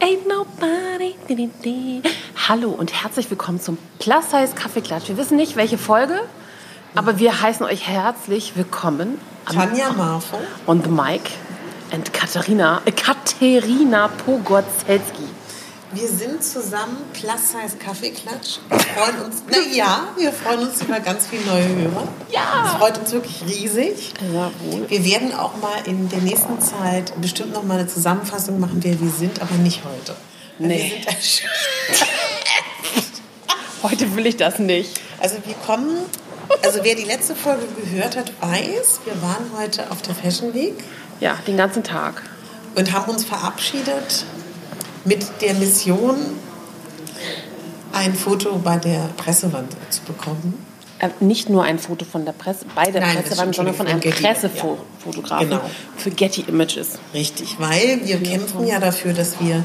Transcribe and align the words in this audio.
Ain't 0.00 0.26
nobody. 0.26 1.14
Hallo 2.48 2.70
und 2.70 2.92
herzlich 2.92 3.30
willkommen 3.30 3.60
zum 3.60 3.78
Plus 4.00 4.32
Size 4.32 4.52
Kaffeeklatsch. 4.56 5.06
Wir 5.08 5.16
wissen 5.16 5.36
nicht, 5.36 5.54
welche 5.54 5.78
Folge, 5.78 6.18
aber 6.96 7.20
wir 7.20 7.40
heißen 7.40 7.64
euch 7.64 7.86
herzlich 7.86 8.56
willkommen. 8.56 9.20
Tanja 9.46 9.92
Marfo. 9.92 10.38
Und 10.66 10.86
the 10.86 10.90
Mike 10.90 11.30
und 11.92 12.12
Katharina, 12.12 12.82
äh, 12.84 12.90
Katerina 12.90 14.08
Pogorzelski. 14.08 15.37
Wir 15.92 16.06
sind 16.08 16.44
zusammen 16.44 16.98
Plus 17.14 17.52
Size 17.52 17.76
Kaffeeklatsch. 17.78 18.58
Wir 18.68 18.78
freuen 18.78 19.20
uns, 19.24 19.42
na 19.50 19.56
ja, 19.74 20.08
wir 20.18 20.32
freuen 20.32 20.68
uns 20.68 20.82
über 20.82 21.00
ganz 21.00 21.26
viele 21.28 21.44
neue 21.46 21.66
Hörer. 21.66 22.08
Ja. 22.30 22.62
Das 22.62 22.72
freut 22.74 22.98
uns 22.98 23.12
wirklich 23.12 23.42
riesig. 23.46 24.12
Jawohl. 24.20 24.84
Wir 24.90 25.04
werden 25.04 25.32
auch 25.34 25.56
mal 25.56 25.78
in 25.86 26.08
der 26.10 26.18
nächsten 26.20 26.60
Zeit 26.60 27.18
bestimmt 27.20 27.54
noch 27.54 27.62
mal 27.62 27.78
eine 27.78 27.86
Zusammenfassung 27.88 28.60
machen, 28.60 28.80
wer 28.82 29.00
wir 29.00 29.10
sind, 29.10 29.40
aber 29.40 29.54
nicht 29.54 29.80
heute. 29.82 30.14
Nee. 30.58 31.02
Wir 31.06 31.12
sind 31.16 31.48
Heute 33.82 34.14
will 34.16 34.26
ich 34.26 34.36
das 34.36 34.58
nicht. 34.58 35.00
also 35.20 35.36
wir 35.46 35.54
kommen, 35.64 35.96
also 36.64 36.80
wer 36.82 36.96
die 36.96 37.04
letzte 37.04 37.34
Folge 37.36 37.64
gehört 37.80 38.16
hat, 38.16 38.32
weiß, 38.42 39.00
wir 39.04 39.22
waren 39.22 39.46
heute 39.56 39.90
auf 39.90 40.02
der 40.02 40.14
Fashion 40.16 40.52
Week 40.52 40.74
Ja, 41.20 41.38
den 41.46 41.56
ganzen 41.56 41.84
Tag. 41.84 42.22
und 42.74 42.92
haben 42.92 43.10
uns 43.10 43.24
verabschiedet 43.24 44.24
mit 45.08 45.26
der 45.40 45.54
Mission, 45.54 46.16
ein 47.92 48.14
Foto 48.14 48.60
bei 48.62 48.76
der 48.76 49.08
Pressewand 49.16 49.74
zu 49.90 50.02
bekommen. 50.02 50.64
Äh, 50.98 51.08
nicht 51.20 51.48
nur 51.48 51.62
ein 51.64 51.78
Foto 51.78 52.04
von 52.04 52.24
der 52.24 52.32
Presse, 52.32 52.66
bei 52.74 52.90
der 52.90 53.00
Nein, 53.00 53.22
Pressewand, 53.22 53.54
sondern 53.54 53.74
von 53.74 53.86
einem 53.86 54.00
Pressefotografen 54.00 55.48
Genau. 55.48 55.60
für 55.96 56.10
Getty 56.10 56.42
Images. 56.42 56.98
Richtig, 57.14 57.56
weil 57.58 58.00
wir 58.04 58.22
kämpfen 58.22 58.66
ja 58.66 58.78
dafür, 58.78 59.14
dass 59.14 59.40
wir 59.40 59.64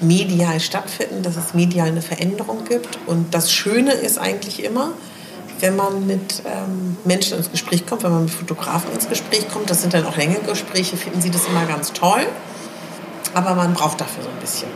medial 0.00 0.60
stattfinden, 0.60 1.22
dass 1.22 1.36
es 1.36 1.54
medial 1.54 1.88
eine 1.88 2.02
Veränderung 2.02 2.64
gibt. 2.64 2.98
Und 3.06 3.34
das 3.34 3.50
Schöne 3.50 3.92
ist 3.92 4.18
eigentlich 4.18 4.62
immer, 4.62 4.92
wenn 5.60 5.74
man 5.74 6.06
mit 6.06 6.42
ähm, 6.46 6.96
Menschen 7.04 7.38
ins 7.38 7.50
Gespräch 7.50 7.86
kommt, 7.86 8.04
wenn 8.04 8.12
man 8.12 8.24
mit 8.24 8.32
Fotografen 8.32 8.92
ins 8.92 9.08
Gespräch 9.08 9.48
kommt, 9.48 9.70
das 9.70 9.80
sind 9.80 9.94
dann 9.94 10.06
auch 10.06 10.16
längere 10.16 10.42
Gespräche, 10.42 10.96
finden 10.96 11.20
sie 11.20 11.30
das 11.30 11.46
immer 11.46 11.66
ganz 11.66 11.92
toll. 11.92 12.26
Aber 13.34 13.54
man 13.54 13.74
braucht 13.74 14.00
dafür 14.00 14.24
so 14.24 14.28
ein 14.30 14.36
bisschen. 14.40 14.68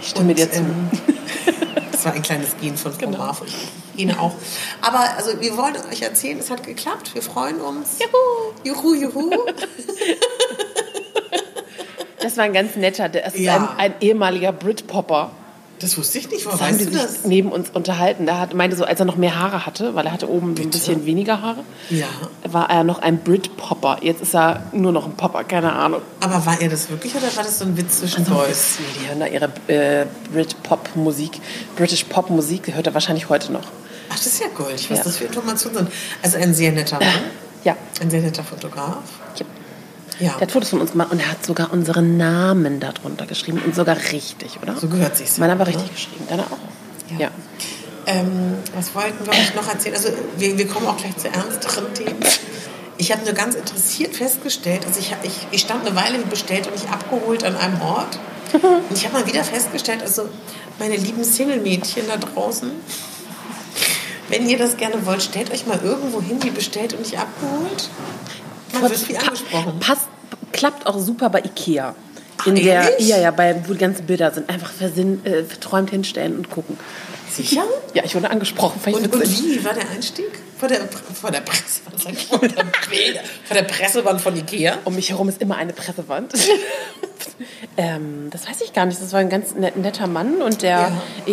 Ich 0.00 0.08
stimme 0.08 0.34
dir 0.34 0.50
zu. 0.50 0.58
ähm, 0.60 0.90
das 1.92 2.04
war 2.04 2.12
ein 2.12 2.22
kleines 2.22 2.56
Gen 2.60 2.76
von 2.76 2.92
Frau 2.92 2.98
Genau. 3.06 3.18
Marfo. 3.18 3.44
Ich 3.44 3.54
Gene 3.96 4.18
auch. 4.20 4.32
Aber 4.82 5.00
also, 5.16 5.40
wir 5.40 5.56
wollen 5.56 5.74
euch 5.90 6.02
erzählen, 6.02 6.38
es 6.38 6.50
hat 6.50 6.62
geklappt. 6.62 7.14
Wir 7.14 7.22
freuen 7.22 7.60
uns. 7.62 7.98
Juhu! 7.98 8.74
Juhu, 8.76 8.94
juhu. 8.94 9.30
Das 12.20 12.36
war 12.36 12.44
ein 12.44 12.52
ganz 12.52 12.76
netter, 12.76 13.08
das 13.08 13.34
ist 13.34 13.40
Ja. 13.40 13.74
ein, 13.78 13.92
ein 13.92 13.94
ehemaliger 14.00 14.52
Britpopper. 14.52 15.30
Das 15.78 15.98
wusste 15.98 16.16
ich 16.18 16.30
nicht. 16.30 16.46
Woher 16.46 16.56
Da 16.56 16.66
haben 16.68 16.78
die 16.78 16.84
sich 16.84 16.92
das? 16.94 17.24
neben 17.24 17.52
uns 17.52 17.68
unterhalten. 17.70 18.24
Da 18.24 18.38
hat, 18.38 18.54
meinte 18.54 18.76
so, 18.76 18.84
als 18.84 18.98
er 18.98 19.04
noch 19.04 19.16
mehr 19.16 19.38
Haare 19.38 19.66
hatte, 19.66 19.94
weil 19.94 20.06
er 20.06 20.12
hatte 20.12 20.30
oben 20.30 20.54
ein 20.58 20.70
bisschen 20.70 21.04
weniger 21.04 21.42
Haare, 21.42 21.64
Ja. 21.90 22.06
war 22.44 22.70
er 22.70 22.82
noch 22.82 23.00
ein 23.00 23.18
Britpopper. 23.18 23.98
Jetzt 24.00 24.22
ist 24.22 24.34
er 24.34 24.62
nur 24.72 24.92
noch 24.92 25.04
ein 25.04 25.12
Popper, 25.16 25.44
keine 25.44 25.72
Ahnung. 25.74 26.00
Aber 26.20 26.46
war 26.46 26.58
er 26.60 26.70
das 26.70 26.88
wirklich 26.88 27.14
oder 27.14 27.26
war 27.36 27.44
das 27.44 27.58
so 27.58 27.66
ein 27.66 27.76
Witz 27.76 27.98
zwischen 28.00 28.24
Boys? 28.24 28.78
Die 29.00 29.08
hören 29.08 29.20
da 29.20 29.26
ihre 29.26 29.50
äh, 29.68 30.06
Brit-Pop-Musik, 30.32 31.40
British 31.76 32.04
Pop-Musik, 32.04 32.62
die 32.64 32.74
hört 32.74 32.86
er 32.86 32.94
wahrscheinlich 32.94 33.28
heute 33.28 33.52
noch. 33.52 33.64
Ach, 34.08 34.16
das 34.16 34.26
ist 34.26 34.40
ja 34.40 34.46
goldig, 34.54 34.90
was 34.90 34.98
Ja. 34.98 35.04
das 35.04 35.16
für 35.18 35.24
Informationen 35.24 35.76
sind. 35.76 35.90
Also 36.22 36.38
ein 36.38 36.54
sehr 36.54 36.72
netter 36.72 36.96
Mann, 37.00 37.08
Ja, 37.64 37.76
ein 38.00 38.08
sehr 38.10 38.22
netter 38.22 38.44
Fotograf. 38.44 38.96
ja. 39.38 39.44
Ja, 40.18 40.32
Der 40.32 40.42
hat 40.42 40.52
Fotos 40.52 40.70
von 40.70 40.80
uns 40.80 40.92
gemacht 40.92 41.12
und 41.12 41.20
er 41.20 41.30
hat 41.30 41.44
sogar 41.44 41.72
unsere 41.72 42.02
Namen 42.02 42.80
darunter 42.80 43.26
geschrieben 43.26 43.60
und 43.64 43.74
sogar 43.74 43.96
richtig, 44.12 44.58
oder? 44.62 44.76
so 44.76 44.88
gehört 44.88 45.16
sich's. 45.16 45.38
Meiner 45.38 45.58
war 45.58 45.66
ne? 45.66 45.74
richtig 45.74 45.92
geschrieben, 45.92 46.24
deiner 46.28 46.44
auch. 46.44 46.58
Ja. 47.10 47.26
Ja. 47.26 47.30
Ähm, 48.06 48.54
was 48.74 48.94
wollten 48.94 49.26
wir 49.26 49.32
euch 49.32 49.54
noch 49.54 49.68
erzählen? 49.68 49.96
Also 49.96 50.10
wir, 50.38 50.56
wir 50.56 50.66
kommen 50.68 50.86
auch 50.86 50.96
gleich 50.96 51.16
zu 51.16 51.28
ernsteren 51.28 51.92
Themen. 51.92 52.20
Ich 52.98 53.12
habe 53.12 53.24
nur 53.24 53.34
ganz 53.34 53.54
interessiert 53.54 54.14
festgestellt, 54.14 54.86
also 54.86 55.00
ich, 55.00 55.14
ich, 55.22 55.46
ich 55.50 55.60
stand 55.60 55.86
eine 55.86 55.94
Weile 55.96 56.18
wie 56.18 56.30
bestellt 56.30 56.66
und 56.66 56.74
nicht 56.74 56.90
abgeholt 56.90 57.44
an 57.44 57.56
einem 57.56 57.80
Ort. 57.82 58.18
Und 58.52 58.92
ich 58.96 59.04
habe 59.04 59.18
mal 59.18 59.26
wieder 59.26 59.42
festgestellt, 59.42 60.02
also 60.02 60.28
meine 60.78 60.96
lieben 60.96 61.24
Single-Mädchen 61.24 62.04
da 62.06 62.16
draußen, 62.16 62.70
wenn 64.28 64.48
ihr 64.48 64.56
das 64.56 64.76
gerne 64.76 65.04
wollt, 65.04 65.22
stellt 65.22 65.50
euch 65.52 65.66
mal 65.66 65.80
irgendwo 65.82 66.22
hin, 66.22 66.42
wie 66.42 66.50
bestellt 66.50 66.94
und 66.94 67.00
nicht 67.00 67.18
abgeholt. 67.18 67.90
Angesprochen. 68.84 69.78
Passt, 69.80 70.08
klappt 70.52 70.86
auch 70.86 70.98
super 70.98 71.30
bei 71.30 71.40
Ikea. 71.40 71.94
Ach, 72.38 72.46
In 72.46 72.56
der, 72.56 72.90
ehrlich? 72.90 73.08
ja, 73.08 73.18
ja, 73.18 73.30
bei, 73.30 73.56
wo 73.66 73.72
die 73.72 73.78
ganzen 73.78 74.06
Bilder 74.06 74.30
sind. 74.32 74.48
Einfach 74.50 74.70
versinn, 74.70 75.24
äh, 75.24 75.42
verträumt 75.42 75.90
hinstellen 75.90 76.36
und 76.36 76.50
gucken. 76.50 76.78
Sicher? 77.36 77.64
Ja, 77.94 78.02
ich 78.04 78.14
wurde 78.14 78.30
angesprochen. 78.30 78.80
Und, 78.94 79.12
und 79.14 79.22
wie 79.22 79.64
war 79.64 79.74
der 79.74 79.88
Einstieg? 79.90 80.26
Vor 80.58 80.68
der, 80.68 80.80
vor 81.20 81.30
der 81.30 81.42
ich, 82.10 82.26
vor 82.26 82.38
der, 82.40 82.64
vor 83.44 83.54
der 83.54 83.62
Pressewand 83.64 84.20
von 84.22 84.34
Ikea? 84.36 84.78
Um 84.84 84.94
mich 84.94 85.10
herum 85.10 85.28
ist 85.28 85.42
immer 85.42 85.56
eine 85.56 85.74
Pressewand. 85.74 86.32
ähm, 87.76 88.28
das 88.30 88.48
weiß 88.48 88.62
ich 88.62 88.72
gar 88.72 88.86
nicht. 88.86 89.00
Das 89.00 89.12
war 89.12 89.20
ein 89.20 89.28
ganz 89.28 89.54
net, 89.54 89.76
netter 89.76 90.06
Mann 90.06 90.40
und 90.40 90.62
der, 90.62 90.90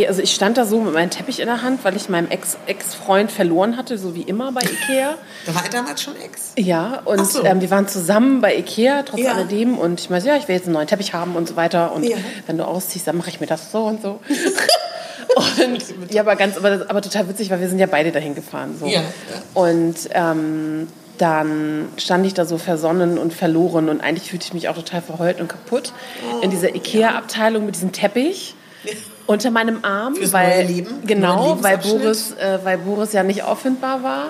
also 0.08 0.22
ich 0.22 0.34
stand 0.34 0.58
da 0.58 0.66
so 0.66 0.81
mit 0.81 0.94
meinem 0.94 1.09
Teppich 1.09 1.40
in 1.40 1.46
der 1.46 1.62
Hand, 1.62 1.86
weil 1.86 1.96
ich 1.96 2.09
meinen 2.09 2.30
Ex- 2.31 2.58
Ex-Freund 2.68 3.31
verloren 3.31 3.78
hatte, 3.78 3.97
so 3.97 4.13
wie 4.13 4.24
immer 4.24 4.52
bei 4.52 4.62
Ikea. 4.62 5.16
Da 5.46 5.56
war 5.56 5.63
er 5.63 5.69
damals 5.69 6.02
schon 6.02 6.16
Ex. 6.18 6.52
Ja, 6.58 7.02
und 7.06 7.25
so. 7.25 7.46
ähm, 7.46 7.62
wir 7.62 7.69
waren 7.72 7.88
zusammen 7.88 8.42
bei 8.42 8.58
Ikea, 8.58 9.03
trotz 9.03 9.22
Ja. 9.22 9.34
alledem. 9.36 9.78
Und 9.78 10.02
ich 10.02 10.09
meinte, 10.09 10.28
ja, 10.28 10.36
ich 10.36 10.50
will 10.50 10.56
jetzt 10.56 10.66
einen 10.66 10.74
neuen 10.74 10.88
Teppich 10.88 11.13
haben 11.13 11.38
und 11.38 11.47
so 11.47 11.56
weiter. 11.56 11.94
Und 11.94 12.03
Ja. 12.03 12.18
wenn 12.47 12.58
du 12.58 12.66
ausziehst, 12.66 13.08
dann 13.08 13.16
mache 13.18 13.30
ich 13.30 13.40
mir 13.40 13.47
das 13.47 13.72
so 13.72 13.86
und 13.86 14.02
so. 14.02 14.19
und 15.36 15.84
ja, 16.12 16.22
aber 16.22 16.36
ganz, 16.36 16.58
aber, 16.58 16.86
aber 16.88 17.02
total 17.02 17.28
witzig, 17.30 17.50
weil 17.50 17.60
wir 17.60 17.70
sind 17.70 17.80
ja 17.80 17.88
beide 17.88 18.12
dahin 18.12 18.36
gefahren. 18.36 18.76
So. 18.80 18.86
Ja, 18.86 19.02
ja. 19.02 19.02
Und 19.54 19.96
ähm, 20.12 20.88
dann 21.18 21.90
stand 21.98 22.26
ich 22.26 22.34
da 22.34 22.46
so 22.46 22.58
versonnen 22.58 23.18
und 23.18 23.34
verloren 23.34 23.90
und 23.90 24.02
eigentlich 24.02 24.30
fühlte 24.30 24.46
ich 24.46 24.54
mich 24.54 24.70
auch 24.70 24.76
total 24.76 25.02
verheult 25.02 25.40
und 25.40 25.48
kaputt 25.48 25.94
in 26.42 26.50
dieser 26.50 26.76
Ikea-Abteilung 26.76 27.66
mit 27.66 27.76
diesem 27.76 27.92
Teppich 27.92 28.56
unter 29.28 29.52
meinem 29.52 29.84
Arm, 29.84 30.16
Fürs 30.16 30.34
weil 30.34 30.66
Leben, 30.66 31.06
genau, 31.06 31.58
weil. 31.62 31.78
Boris, 31.78 32.32
äh, 32.34 32.60
weil 32.64 32.78
Boris 32.80 33.14
ja 33.14 33.24
nicht 33.24 33.44
auffindbar 33.44 34.04
war. 34.04 34.26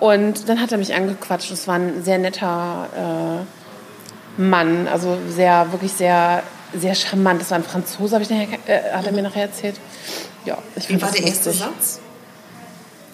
Und 0.00 0.48
dann 0.48 0.60
hat 0.60 0.70
er 0.70 0.78
mich 0.78 0.94
angequatscht. 0.94 1.50
Es 1.50 1.66
war 1.66 1.74
ein 1.74 2.04
sehr 2.04 2.18
netter 2.18 2.88
äh, 4.38 4.40
Mann, 4.40 4.86
also 4.86 5.18
sehr, 5.28 5.72
wirklich 5.72 5.92
sehr, 5.92 6.44
sehr 6.72 6.94
charmant. 6.94 7.40
Das 7.40 7.50
war 7.50 7.58
ein 7.58 7.64
Franzose, 7.64 8.14
habe 8.14 8.22
ich 8.22 8.30
nachher, 8.30 8.58
äh, 8.66 8.92
hat 8.92 9.06
er 9.06 9.12
mir 9.12 9.22
nachher 9.22 9.42
erzählt. 9.42 9.76
Ja, 10.48 10.56
ich 10.76 10.88
Wie 10.88 11.02
war 11.02 11.10
der 11.10 11.24
erste. 11.24 11.52
Satz? 11.52 12.00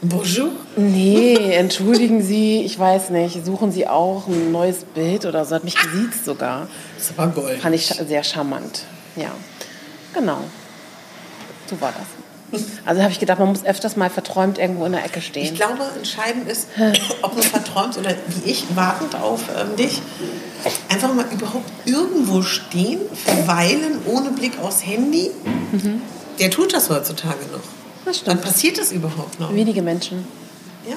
Bonjour. 0.02 0.50
Nee, 0.76 1.34
entschuldigen 1.56 2.22
Sie, 2.22 2.62
ich 2.62 2.78
weiß 2.78 3.10
nicht, 3.10 3.44
suchen 3.44 3.72
Sie 3.72 3.88
auch 3.88 4.28
ein 4.28 4.52
neues 4.52 4.84
Bild 4.84 5.26
oder 5.26 5.44
so? 5.44 5.56
Hat 5.56 5.64
mich 5.64 5.74
gesiezt 5.74 6.24
sogar. 6.24 6.68
Das 6.96 7.10
aber 7.18 7.32
Gold. 7.32 7.60
Fand 7.60 7.74
ich 7.74 7.86
sehr 7.86 8.22
charmant. 8.22 8.84
Ja, 9.16 9.32
genau. 10.12 10.38
So 11.68 11.80
war 11.80 11.92
das. 11.92 12.62
Also 12.86 13.02
habe 13.02 13.10
ich 13.10 13.18
gedacht, 13.18 13.40
man 13.40 13.48
muss 13.48 13.64
öfters 13.64 13.96
mal 13.96 14.10
verträumt 14.10 14.58
irgendwo 14.58 14.84
in 14.84 14.92
der 14.92 15.04
Ecke 15.04 15.18
Ich 15.18 15.26
stehen. 15.26 15.56
glaube, 15.56 15.82
entscheidend 15.96 16.48
ist, 16.48 16.68
ob 17.22 17.34
du 17.34 17.42
verträumst 17.42 17.98
oder 17.98 18.14
wie 18.28 18.48
ich, 18.48 18.64
wartend 18.76 19.16
auf 19.16 19.40
ähm, 19.60 19.74
dich, 19.74 20.00
einfach 20.88 21.12
mal 21.12 21.24
überhaupt 21.32 21.68
irgendwo 21.84 22.42
stehen, 22.42 23.00
verweilen, 23.24 23.98
ohne 24.06 24.30
Blick 24.30 24.52
aufs 24.62 24.86
Handy. 24.86 25.32
Der 26.38 26.50
tut 26.50 26.72
das 26.72 26.90
heutzutage 26.90 27.44
noch. 27.52 27.60
Das 28.04 28.22
Dann 28.22 28.38
stimmt. 28.38 28.42
passiert 28.42 28.78
das 28.78 28.92
überhaupt 28.92 29.40
noch. 29.40 29.54
Wenige 29.54 29.82
Menschen. 29.82 30.26
Ja. 30.88 30.96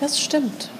Das 0.00 0.20
stimmt. 0.20 0.70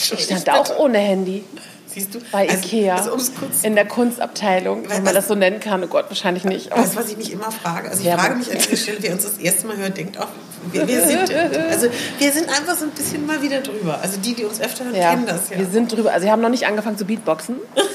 Ich 0.00 0.24
stand 0.24 0.48
auch 0.48 0.78
ohne 0.78 0.98
Handy 0.98 1.44
Siehst 1.88 2.14
du? 2.14 2.20
bei 2.30 2.48
also, 2.48 2.62
Ikea 2.62 2.96
Also, 2.96 3.18
in 3.62 3.74
der 3.74 3.86
Kunstabteilung, 3.86 4.88
wenn 4.88 5.02
man 5.02 5.14
das 5.14 5.26
so 5.26 5.34
nennen 5.34 5.58
kann. 5.58 5.82
Oh 5.82 5.86
Gott, 5.86 6.04
wahrscheinlich 6.08 6.44
nicht. 6.44 6.70
Aber 6.70 6.82
Weißt 6.82 6.94
du, 6.94 6.98
was 6.98 7.10
ich 7.10 7.16
mich 7.16 7.32
immer 7.32 7.50
frage? 7.50 7.90
Also 7.90 8.04
ich 8.06 8.14
frage 8.14 8.36
mich 8.36 8.50
an 8.50 8.58
dieser 8.58 8.76
Stelle, 8.76 8.98
wer 9.00 9.12
uns 9.12 9.24
das 9.24 9.38
erste 9.38 9.66
Mal 9.66 9.76
hört, 9.76 9.96
denkt 9.96 10.18
auch, 10.18 10.28
wir, 10.70 10.86
wir, 10.86 11.06
sind, 11.06 11.34
also 11.34 11.88
wir 12.18 12.32
sind 12.32 12.48
einfach 12.48 12.76
so 12.76 12.84
ein 12.84 12.90
bisschen 12.90 13.26
mal 13.26 13.40
wieder 13.42 13.60
drüber. 13.60 14.00
Also 14.02 14.18
die, 14.18 14.34
die 14.34 14.44
uns 14.44 14.60
öfter 14.60 14.84
hören, 14.84 14.94
ja, 14.94 15.10
kennen 15.10 15.26
das 15.26 15.50
ja. 15.50 15.58
wir 15.58 15.66
sind 15.66 15.90
drüber. 15.90 16.12
Also 16.12 16.26
wir 16.26 16.32
haben 16.32 16.42
noch 16.42 16.50
nicht 16.50 16.66
angefangen 16.66 16.98
zu 16.98 17.04
Beatboxen. 17.04 17.56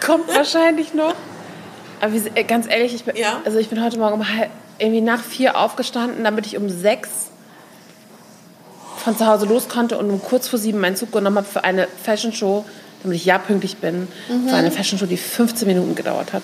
Das 0.00 0.06
kommt 0.06 0.28
wahrscheinlich 0.28 0.92
noch. 0.92 1.13
Aber 2.00 2.12
äh, 2.34 2.44
ganz 2.44 2.66
ehrlich, 2.68 2.94
ich 2.94 3.04
bin, 3.04 3.16
Ja. 3.16 3.40
also 3.44 3.58
ich 3.58 3.68
bin 3.68 3.82
heute 3.82 3.98
Morgen 3.98 4.14
um 4.14 4.28
halb, 4.28 4.50
irgendwie 4.78 5.00
nach 5.00 5.22
vier 5.22 5.56
aufgestanden, 5.58 6.24
damit 6.24 6.46
ich 6.46 6.56
um 6.56 6.68
sechs 6.68 7.08
von 9.04 9.16
zu 9.16 9.26
Hause 9.26 9.46
los 9.46 9.68
konnte 9.68 9.98
und 9.98 10.10
um 10.10 10.22
kurz 10.22 10.48
vor 10.48 10.58
sieben 10.58 10.80
meinen 10.80 10.96
Zug 10.96 11.12
genommen 11.12 11.36
habe 11.36 11.46
für 11.46 11.62
eine 11.64 11.86
Fashion 12.02 12.32
Show, 12.32 12.64
damit 13.02 13.16
ich 13.16 13.24
ja 13.24 13.38
pünktlich 13.38 13.76
bin, 13.76 14.08
für 14.48 14.54
eine 14.54 14.70
Fashion 14.70 14.98
Show, 14.98 15.06
die 15.06 15.18
15 15.18 15.68
Minuten 15.68 15.94
gedauert 15.94 16.32
hat. 16.32 16.42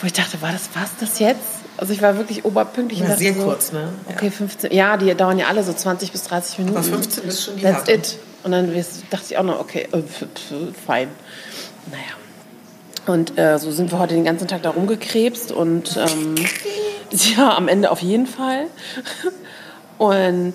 Wo 0.00 0.06
ich 0.06 0.12
dachte, 0.12 0.40
war 0.40 0.52
das 0.52 0.70
was 0.74 0.90
das 1.00 1.18
jetzt? 1.18 1.58
Also 1.76 1.92
ich 1.92 2.00
war 2.02 2.16
wirklich 2.16 2.44
oberpünktlich. 2.44 3.00
Ja, 3.00 3.14
sehr 3.14 3.34
so, 3.34 3.44
kurz, 3.44 3.72
ne? 3.72 3.88
Ja. 4.08 4.14
Okay, 4.16 4.30
15. 4.30 4.72
Ja, 4.72 4.96
die 4.96 5.14
dauern 5.14 5.38
ja 5.38 5.46
alle 5.46 5.62
so 5.62 5.72
20 5.72 6.10
bis 6.10 6.24
30 6.24 6.58
Minuten. 6.58 6.76
Aber 6.76 6.86
15 6.86 7.24
ist 7.24 7.44
schon 7.44 7.56
die 7.56 7.62
That's 7.62 7.88
it. 7.88 8.16
Und 8.42 8.52
dann 8.52 8.72
dachte 9.10 9.24
ich 9.28 9.36
auch 9.36 9.42
noch, 9.44 9.60
okay, 9.60 9.86
äh, 9.92 10.02
fein. 10.86 11.08
Naja. 11.90 12.17
Und 13.08 13.38
äh, 13.38 13.58
so 13.58 13.70
sind 13.70 13.90
wir 13.90 13.98
heute 13.98 14.14
den 14.14 14.24
ganzen 14.24 14.48
Tag 14.48 14.62
da 14.62 14.70
rumgekrebst 14.70 15.50
und 15.50 15.96
ähm, 15.96 16.34
ja, 17.10 17.56
am 17.56 17.68
Ende 17.68 17.90
auf 17.90 18.02
jeden 18.02 18.26
Fall. 18.26 18.66
Und 19.98 20.54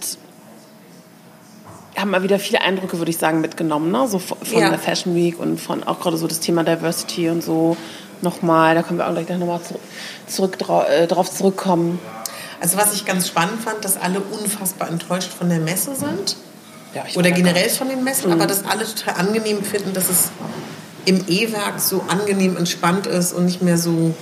haben 1.97 2.11
mal 2.11 2.23
wieder 2.23 2.39
viele 2.39 2.61
Eindrücke, 2.61 2.97
würde 2.97 3.11
ich 3.11 3.17
sagen, 3.17 3.41
mitgenommen, 3.41 3.91
ne? 3.91 4.07
So 4.07 4.19
von 4.19 4.37
Ja. 4.51 4.69
der 4.69 4.79
Fashion 4.79 5.15
Week 5.15 5.37
und 5.37 5.59
von 5.59 5.83
auch 5.83 5.99
gerade 5.99 6.15
so 6.15 6.27
das 6.27 6.39
Thema 6.39 6.63
Diversity 6.63 7.29
und 7.29 7.43
so 7.43 7.75
nochmal. 8.21 8.73
Da 8.73 8.83
können 8.83 8.99
wir 8.99 9.07
auch 9.07 9.13
gleich 9.13 9.27
nochmal 9.37 9.61
zurück, 9.61 9.81
zurück 10.27 10.59
drau 10.59 10.83
äh, 10.83 11.07
drauf 11.07 11.29
zurückkommen. 11.29 11.99
Also 12.61 12.77
was 12.77 12.93
ich 12.93 13.03
ganz 13.03 13.27
spannend 13.27 13.61
fand, 13.61 13.83
dass 13.83 13.97
alle 13.97 14.21
unfassbar 14.21 14.89
enttäuscht 14.89 15.29
von 15.29 15.49
der 15.49 15.59
Messe 15.59 15.93
sind. 15.93 16.37
Ja, 16.95 17.03
Oder 17.15 17.31
generell 17.31 17.69
von 17.69 17.89
den 17.89 18.03
Messen, 18.03 18.31
aber 18.31 18.47
dass 18.47 18.63
alle 18.65 18.85
total 18.85 19.15
angenehm 19.15 19.61
finden, 19.63 19.93
dass 19.93 20.09
es 20.09 20.29
im 21.05 21.23
E-Werk 21.27 21.79
so 21.79 22.03
angenehm 22.07 22.57
entspannt 22.57 23.07
ist 23.07 23.33
und 23.33 23.45
nicht 23.45 23.61
mehr 23.61 23.77
so, 23.77 24.13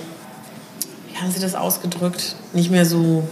wie 1.10 1.16
haben 1.18 1.30
Sie 1.30 1.40
das 1.40 1.54
ausgedrückt, 1.54 2.36
nicht 2.52 2.70
mehr 2.70 2.84
so, 2.86 3.26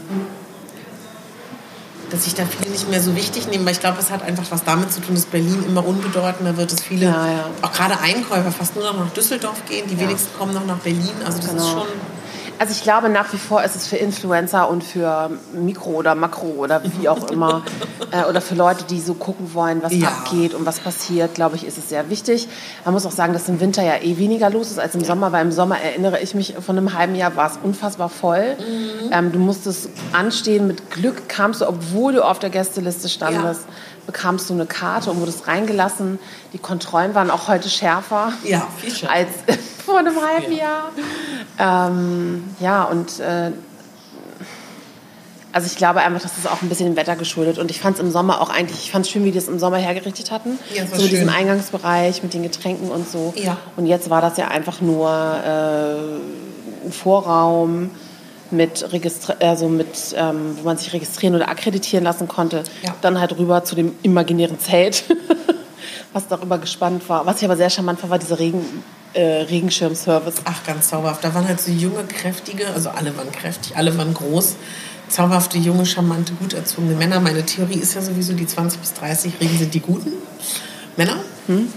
dass 2.10 2.24
sich 2.24 2.34
da 2.34 2.44
viele 2.44 2.70
nicht 2.70 2.90
mehr 2.90 3.00
so 3.00 3.14
wichtig 3.14 3.46
nehmen, 3.48 3.64
weil 3.64 3.72
ich 3.72 3.80
glaube, 3.80 3.98
es 4.00 4.10
hat 4.10 4.22
einfach 4.22 4.44
was 4.50 4.64
damit 4.64 4.92
zu 4.92 5.00
tun, 5.00 5.14
dass 5.14 5.26
Berlin 5.26 5.64
immer 5.66 5.86
unbedeutender 5.86 6.56
wird, 6.56 6.72
dass 6.72 6.82
viele, 6.82 7.06
Ja, 7.06 7.26
ja. 7.26 7.50
auch 7.62 7.72
gerade 7.72 8.00
Einkäufer, 8.00 8.50
fast 8.50 8.74
nur 8.74 8.84
noch 8.84 8.98
nach 8.98 9.10
Düsseldorf 9.12 9.64
gehen, 9.68 9.86
die 9.88 9.98
wenigsten 9.98 10.36
kommen 10.36 10.52
noch 10.54 10.66
nach 10.66 10.78
Berlin, 10.78 11.08
also 11.24 11.38
das 11.38 11.46
ist 11.46 11.52
Genau. 11.52 11.68
schon... 11.68 11.86
Also 12.60 12.72
ich 12.74 12.82
glaube 12.82 13.08
nach 13.08 13.32
wie 13.32 13.38
vor 13.38 13.64
ist 13.64 13.74
es 13.74 13.86
für 13.86 13.96
Influencer 13.96 14.68
und 14.68 14.84
für 14.84 15.30
Mikro 15.54 15.92
oder 15.92 16.14
Makro 16.14 16.48
oder 16.58 16.82
wie 16.98 17.08
auch 17.08 17.30
immer 17.30 17.62
äh, 18.12 18.28
oder 18.28 18.42
für 18.42 18.54
Leute, 18.54 18.84
die 18.84 19.00
so 19.00 19.14
gucken 19.14 19.54
wollen, 19.54 19.82
was 19.82 19.94
Ja. 19.94 20.08
abgeht 20.08 20.52
und 20.52 20.66
was 20.66 20.78
passiert, 20.78 21.34
glaube 21.34 21.56
ich, 21.56 21.66
ist 21.66 21.78
es 21.78 21.88
sehr 21.88 22.10
wichtig. 22.10 22.48
Man 22.84 22.92
muss 22.92 23.06
auch 23.06 23.12
sagen, 23.12 23.32
dass 23.32 23.48
im 23.48 23.60
Winter 23.60 23.82
ja 23.82 23.94
eh 24.02 24.18
weniger 24.18 24.50
los 24.50 24.70
ist 24.70 24.78
als 24.78 24.94
im 24.94 25.02
Sommer, 25.02 25.32
weil 25.32 25.46
im 25.46 25.52
Sommer 25.52 25.80
erinnere 25.80 26.20
ich 26.20 26.34
mich, 26.34 26.54
von 26.60 26.76
einem 26.76 26.92
halben 26.92 27.14
Jahr 27.14 27.34
war 27.34 27.50
es 27.50 27.58
unfassbar 27.62 28.10
voll. 28.10 28.56
Mhm. 28.58 29.10
Ähm, 29.10 29.32
du 29.32 29.38
musstest 29.38 29.88
anstehen, 30.12 30.66
mit 30.66 30.90
Glück 30.90 31.30
kamst 31.30 31.62
du, 31.62 31.66
obwohl 31.66 32.12
du 32.12 32.22
auf 32.22 32.40
der 32.40 32.50
Gästeliste 32.50 33.08
standest, 33.08 33.62
bekamst 34.06 34.48
du 34.50 34.54
eine 34.54 34.66
Karte 34.66 35.10
und 35.10 35.20
wurdest 35.20 35.46
reingelassen. 35.46 36.18
Die 36.52 36.58
Kontrollen 36.58 37.14
waren 37.14 37.30
auch 37.30 37.48
heute 37.48 37.68
schärfer 37.68 38.32
Ja, 38.44 38.66
viel 38.78 38.90
schärfer. 38.94 39.14
als 39.14 39.28
vor 39.84 39.98
einem 39.98 40.16
halben 40.20 40.52
Jahr. 40.52 40.90
Ähm, 41.58 42.44
ja, 42.60 42.84
und 42.84 43.20
äh, 43.20 43.52
also 45.52 45.66
ich 45.66 45.76
glaube 45.76 46.00
einfach, 46.00 46.20
das 46.20 46.38
ist 46.38 46.48
auch 46.48 46.62
ein 46.62 46.68
bisschen 46.68 46.86
dem 46.86 46.96
Wetter 46.96 47.16
geschuldet. 47.16 47.58
Und 47.58 47.70
ich 47.70 47.80
fand 47.80 47.96
es 47.96 48.02
im 48.02 48.10
Sommer 48.10 48.40
auch 48.40 48.50
eigentlich, 48.50 48.84
ich 48.84 48.92
fand 48.92 49.04
es 49.04 49.10
schön, 49.10 49.24
wie 49.24 49.32
die 49.32 49.38
es 49.38 49.48
im 49.48 49.58
Sommer 49.58 49.78
hergerichtet 49.78 50.30
hatten. 50.30 50.58
Ja, 50.74 50.86
so 50.86 51.02
mit 51.02 51.10
diesem. 51.10 51.28
Eingangsbereich, 51.28 52.22
mit 52.22 52.34
den 52.34 52.42
Getränken 52.42 52.90
und 52.90 53.08
so. 53.10 53.34
Ja. 53.36 53.56
Und 53.76 53.86
jetzt 53.86 54.10
war 54.10 54.20
das 54.20 54.36
ja 54.36 54.48
einfach 54.48 54.80
nur 54.80 55.10
äh, 55.10 56.86
ein 56.86 56.92
Vorraum 56.92 57.90
mit, 58.52 58.86
also 59.40 59.68
mit 59.68 60.14
ähm, 60.16 60.56
wo 60.58 60.64
man 60.64 60.76
sich 60.76 60.92
registrieren 60.92 61.34
oder 61.34 61.48
akkreditieren 61.48 62.04
lassen 62.04 62.28
konnte. 62.28 62.64
Ja. 62.82 62.94
Dann 63.00 63.20
halt 63.20 63.36
rüber 63.38 63.64
zu 63.64 63.74
dem 63.74 63.92
imaginären 64.02 64.58
Zelt, 64.58 65.04
was 66.12 66.28
darüber 66.28 66.58
gespannt 66.58 67.08
war. 67.08 67.26
Was 67.26 67.38
ich 67.38 67.44
aber 67.44 67.56
sehr 67.56 67.70
charmant 67.70 68.00
fand, 68.00 68.10
war 68.10 68.18
dieser 68.18 68.38
Regen, 68.38 68.64
äh, 69.12 69.42
Regenschirmservice. 69.42 70.36
Ach, 70.44 70.64
ganz 70.64 70.88
zauberhaft. 70.88 71.24
Da 71.24 71.34
waren 71.34 71.46
halt 71.46 71.60
so 71.60 71.70
junge, 71.70 72.04
kräftige, 72.04 72.68
also 72.74 72.90
alle 72.90 73.16
waren 73.16 73.30
kräftig, 73.32 73.76
alle 73.76 73.96
waren 73.98 74.14
groß, 74.14 74.56
zauberhafte, 75.08 75.58
junge, 75.58 75.86
charmante, 75.86 76.32
gut 76.34 76.54
erzogene 76.54 76.94
Männer. 76.94 77.20
Meine 77.20 77.44
Theorie 77.44 77.78
ist 77.78 77.94
ja 77.94 78.02
sowieso, 78.02 78.32
die 78.32 78.46
20 78.46 78.80
bis 78.80 78.92
30-Jährigen 78.92 79.58
sind 79.58 79.74
die 79.74 79.80
guten 79.80 80.12
Männer. 80.96 81.16
Und 81.48 81.72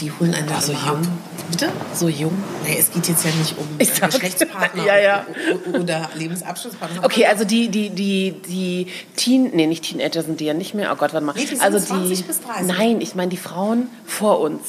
die 0.00 0.12
holen 0.12 0.34
einen 0.34 0.46
da 0.48 0.60
so 0.60 0.72
immer 0.72 0.86
jung? 0.92 1.08
Bitte? 1.50 1.68
So 1.94 2.08
jung. 2.08 2.32
Nee, 2.64 2.76
es 2.78 2.90
geht 2.92 3.08
jetzt 3.08 3.24
ja 3.24 3.30
nicht 3.32 3.56
um 3.58 3.66
sag- 3.84 4.10
Geschlechtspartner 4.10 4.84
Ja, 4.86 4.98
ja. 4.98 5.26
oder 5.72 6.08
Lebensabschlusspartner. 6.14 7.04
Okay, 7.04 7.26
also 7.26 7.44
die, 7.44 7.68
die, 7.68 7.90
die, 7.90 8.34
die 8.48 8.86
Teen, 9.16 9.50
nee, 9.54 9.66
nicht 9.66 9.84
Teenager 9.84 10.22
sind 10.22 10.40
die 10.40 10.44
ja 10.46 10.54
nicht 10.54 10.74
mehr. 10.74 10.90
Oh 10.92 10.96
Gott, 10.96 11.12
warte 11.12 11.24
mal. 11.26 11.34
Nee, 11.34 11.42
die 11.42 11.46
sind 11.56 11.62
also 11.62 11.78
20 11.78 12.24
bis 12.26 12.40
30. 12.42 12.66
Nein, 12.76 13.00
ich 13.00 13.14
meine 13.14 13.30
die 13.30 13.36
Frauen 13.36 13.88
vor 14.06 14.40
uns. 14.40 14.60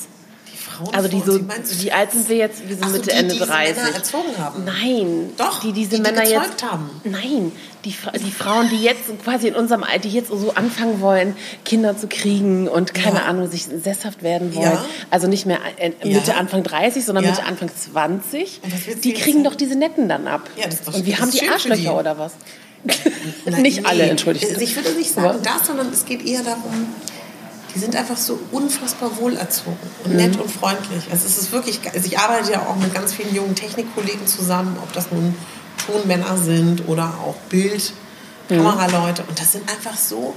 Die 0.80 0.84
Frauen 0.86 0.96
Also 0.96 1.08
die 1.10 1.22
so, 1.22 1.40
wie 1.84 1.92
alt 1.92 2.12
sind 2.12 2.30
wir 2.30 2.36
jetzt? 2.38 2.68
Wir 2.68 2.76
sind 2.76 2.86
so, 2.86 2.92
Mitte, 2.92 3.04
die, 3.10 3.12
Ende 3.12 3.34
die 3.34 3.40
diese 3.40 3.46
30. 3.52 3.76
Männer 3.78 3.96
erzogen 3.96 4.38
haben. 4.38 4.66
Nein. 4.66 5.30
Doch, 5.38 5.62
die 5.62 5.72
diese 5.74 5.90
die, 5.92 5.96
die 5.98 6.02
Männer 6.02 6.22
gezeugt 6.22 6.46
jetzt. 6.62 6.64
haben. 6.72 6.90
Nein, 7.04 7.52
die, 7.86 7.96
die 8.26 8.32
Frauen, 8.32 8.70
die 8.70 8.82
jetzt 8.84 9.02
quasi 9.24 9.48
in 9.48 9.56
unserem 9.56 9.84
Alter, 9.84 10.00
die 10.00 10.10
jetzt 10.12 10.30
so 10.30 10.54
anfangen 10.56 11.02
wollen, 11.02 11.36
Kinder 11.66 11.98
zu 11.98 12.08
kriegen 12.08 12.68
und 12.68 12.94
keine 12.94 13.18
Ja. 13.18 13.24
Ahnung, 13.26 13.50
sich 13.50 13.64
sesshaft 13.66 14.24
werden 14.24 14.54
wollen. 14.56 14.66
Ja. 14.72 14.86
Also 15.10 15.28
nicht 15.28 15.46
mehr 15.46 15.60
äh, 15.78 15.90
Mitte, 16.04 16.32
Ja. 16.32 16.36
Anfang 16.38 16.64
30, 16.64 17.04
sondern. 17.06 17.26
Mitte, 17.26 17.44
Anfang 17.46 17.70
20. 17.76 18.62
Und 18.64 18.74
was 18.74 18.88
willst 18.88 19.04
du 19.06 19.10
Die 19.10 19.14
kriegen 19.14 19.44
doch 19.44 19.56
diese 19.56 19.76
Netten 19.76 20.08
dann 20.10 20.28
ab. 20.28 20.50
Ja, 20.58 20.66
das 20.66 20.76
ist 20.76 20.88
doch- 20.88 20.94
und 20.94 21.06
wir 21.06 21.18
haben 21.20 21.32
die 21.32 21.48
Arschlöcher 21.48 21.76
die. 21.76 21.88
oder 21.88 22.18
was? 22.18 22.34
Nein, 23.46 23.62
Nicht 23.64 23.86
alle, 23.86 24.04
nee. 24.04 24.10
entschuldigt. 24.12 24.46
Also 24.48 24.62
ich 24.62 24.76
würde 24.76 24.92
nicht 24.92 25.12
sagen 25.14 25.40
das, 25.44 25.68
sondern 25.68 25.92
es 25.92 26.06
geht 26.06 26.26
eher 26.26 26.44
darum, 26.44 26.88
die 27.76 27.80
sind 27.80 27.96
einfach 27.96 28.18
so 28.18 28.40
unfassbar 28.52 29.18
wohlerzogen 29.18 29.78
und 30.04 30.12
Mhm. 30.12 30.18
nett 30.18 30.40
und 30.40 30.50
freundlich. 30.52 31.04
Also 31.12 31.26
es 31.26 31.38
ist 31.38 31.52
wirklich, 31.52 31.80
also 31.94 32.06
ich 32.08 32.18
arbeite 32.18 32.52
ja 32.52 32.62
auch 32.62 32.76
mit 32.76 32.94
ganz 32.94 33.14
vielen 33.14 33.34
jungen 33.36 33.56
Technikkollegen 33.56 34.26
zusammen, 34.28 34.78
ob 34.82 34.92
das 34.94 35.12
nun 35.12 35.36
Tonmänner 35.86 36.38
sind 36.38 36.88
oder 36.88 37.14
auch 37.26 37.36
Bild, 37.50 37.94
Mhm. 38.50 38.58
Kameraleute. 38.64 39.24
Und 39.28 39.40
das 39.40 39.52
sind 39.52 39.70
einfach 39.70 39.98
so 39.98 40.34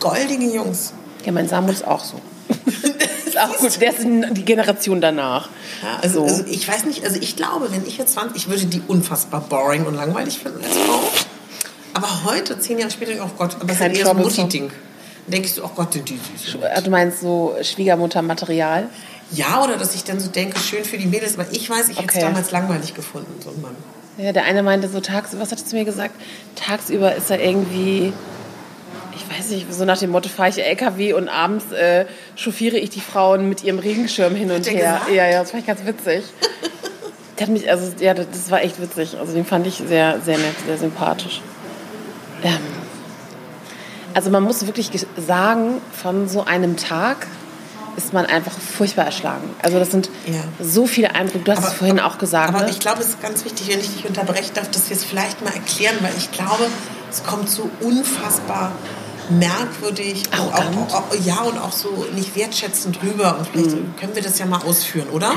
goldige 0.00 0.44
Jungs. 0.46 0.92
Ja, 1.24 1.32
mein 1.32 1.48
Samuel 1.48 1.74
ist 1.74 1.86
auch 1.86 2.04
so. 2.04 2.20
ist 3.26 3.38
auch 3.38 3.56
gut. 3.58 3.80
Der 3.80 3.90
ist 3.96 4.04
die 4.04 4.44
Generation 4.44 5.00
danach. 5.00 5.48
Ja, 5.82 5.98
also, 6.02 6.20
So. 6.26 6.34
also 6.34 6.44
ich 6.48 6.66
weiß 6.68 6.84
nicht, 6.84 7.04
also 7.04 7.18
ich 7.20 7.36
glaube, 7.36 7.70
wenn 7.70 7.86
ich 7.86 7.98
jetzt 7.98 8.14
20, 8.14 8.36
ich 8.36 8.48
würde 8.48 8.66
die 8.66 8.82
unfassbar 8.86 9.40
boring 9.42 9.86
und 9.86 9.94
langweilig 9.94 10.38
finden 10.38 10.62
als 10.64 10.76
Frau. 10.76 11.00
Aber 11.94 12.24
heute, 12.24 12.58
zehn 12.60 12.78
Jahre 12.78 12.90
später, 12.90 13.12
oh 13.24 13.30
Gott, 13.36 13.56
aber 13.56 13.66
das 13.66 13.80
ist 13.80 13.98
eher 13.98 14.04
so 14.06 14.10
ein. 14.10 14.16
Mutti-Ding. 14.18 14.70
Denkst 15.28 15.54
du, 15.56 15.64
oh 15.64 15.70
Gott, 15.74 15.94
die, 15.94 16.02
die, 16.02 16.18
die. 16.18 16.58
Äh, 16.62 16.82
Du 16.82 16.90
meinst 16.90 17.20
so 17.20 17.54
Schwiegermuttermaterial? 17.62 18.88
Ja, 19.30 19.62
oder 19.62 19.76
dass 19.76 19.94
ich 19.94 20.04
dann 20.04 20.20
so 20.20 20.30
denke, 20.30 20.58
schön 20.58 20.84
für 20.84 20.96
die 20.96 21.06
Mädels, 21.06 21.38
aber 21.38 21.46
ich 21.52 21.68
weiß, 21.68 21.88
ich 21.90 21.96
hätte 21.98 22.04
Okay. 22.08 22.18
es 22.18 22.24
damals 22.24 22.50
langweilig 22.50 22.94
gefunden, 22.94 23.32
so 23.42 23.50
ein 23.50 23.60
Mann. 23.60 23.76
Ja, 24.16 24.32
der 24.32 24.44
eine 24.44 24.62
meinte 24.62 24.88
so 24.88 25.00
tagsüber, 25.00 25.42
was 25.42 25.52
hat 25.52 25.58
er 25.60 25.66
zu 25.66 25.76
mir 25.76 25.84
gesagt? 25.84 26.14
Tagsüber 26.56 27.14
ist 27.14 27.30
er 27.30 27.40
irgendwie, 27.40 28.12
ich 29.14 29.38
weiß 29.38 29.50
nicht, 29.50 29.66
so 29.72 29.84
nach 29.84 29.98
dem 29.98 30.10
Motto, 30.10 30.28
fahre 30.30 30.48
ich 30.48 30.58
LKW 30.64 31.12
und 31.12 31.28
abends 31.28 31.70
äh, 31.72 32.06
chauffiere 32.36 32.78
ich 32.78 32.88
die 32.90 33.00
Frauen 33.02 33.48
mit 33.50 33.62
ihrem 33.62 33.78
Regenschirm 33.78 34.34
hin 34.34 34.50
und 34.50 34.66
her. 34.66 34.74
gesagt? 34.74 35.10
Ja, 35.10 35.26
ja, 35.28 35.40
das 35.40 35.50
fand 35.50 35.60
ich 35.62 35.66
ganz 35.66 35.84
witzig. 35.84 36.24
Der 37.38 37.46
hat 37.46 37.52
mich, 37.52 37.70
also 37.70 37.92
ja, 38.00 38.14
das 38.14 38.26
das 38.32 38.50
war 38.50 38.62
echt 38.62 38.80
witzig. 38.80 39.16
Also 39.20 39.32
den 39.32 39.44
fand 39.44 39.64
ich 39.68 39.74
sehr, 39.86 40.20
sehr 40.24 40.38
nett, 40.38 40.56
sehr 40.66 40.76
sympathisch. 40.78 41.40
Ähm, 42.42 42.58
also 44.18 44.30
man 44.30 44.42
muss 44.42 44.66
wirklich 44.66 44.90
ge- 44.90 45.06
sagen, 45.24 45.80
von 45.92 46.28
so 46.28 46.44
einem 46.44 46.76
Tag 46.76 47.28
ist 47.96 48.12
man 48.12 48.26
einfach 48.26 48.50
furchtbar 48.52 49.04
erschlagen. 49.04 49.48
Also 49.62 49.78
das 49.78 49.92
sind 49.92 50.10
Ja. 50.26 50.40
so 50.60 50.88
viele 50.88 51.14
Eindrücke. 51.14 51.44
Du 51.44 51.52
hast 51.52 51.64
es 51.68 51.74
vorhin 51.74 52.00
auch 52.00 52.18
gesagt. 52.18 52.48
Aber 52.52 52.64
ne? 52.64 52.70
ich 52.70 52.80
glaube, 52.80 53.00
es 53.00 53.10
ist 53.10 53.22
ganz 53.22 53.44
wichtig, 53.44 53.68
wenn 53.68 53.78
ich 53.78 53.94
dich 53.94 54.04
unterbrechen 54.08 54.50
darf, 54.54 54.68
dass 54.72 54.88
wir 54.90 54.96
es 54.96 55.04
vielleicht 55.04 55.44
mal 55.44 55.52
erklären, 55.54 55.94
weil 56.00 56.10
ich 56.18 56.32
glaube, 56.32 56.66
es 57.08 57.22
kommt 57.22 57.48
so 57.48 57.70
unfassbar 57.80 58.72
merkwürdig 59.30 60.24
und 60.32 60.52
Arrogant. 60.52 60.92
auch, 60.92 60.94
auch, 60.94 61.14
ja 61.24 61.40
und 61.42 61.58
auch 61.58 61.70
so 61.72 62.06
nicht 62.14 62.34
wertschätzend 62.34 62.98
rüber 63.02 63.36
und 63.38 63.46
vielleicht 63.46 63.76
Mhm. 63.76 63.94
können 64.00 64.14
wir 64.16 64.22
das 64.22 64.38
ja 64.40 64.46
mal 64.46 64.62
ausführen, 64.62 65.08
oder? 65.12 65.32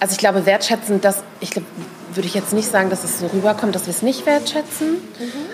Also 0.00 0.12
ich 0.12 0.18
glaube, 0.18 0.46
wertschätzend, 0.46 1.04
das, 1.04 1.16
ich 1.40 1.50
glaube, 1.50 1.66
würde 2.16 2.26
ich 2.26 2.34
jetzt 2.34 2.52
nicht 2.52 2.70
sagen, 2.70 2.90
dass 2.90 3.04
es 3.04 3.20
so 3.20 3.26
rüberkommt, 3.26 3.74
dass 3.74 3.86
wir 3.86 3.90
es 3.90 4.02
nicht 4.02 4.26
wertschätzen. 4.26 4.96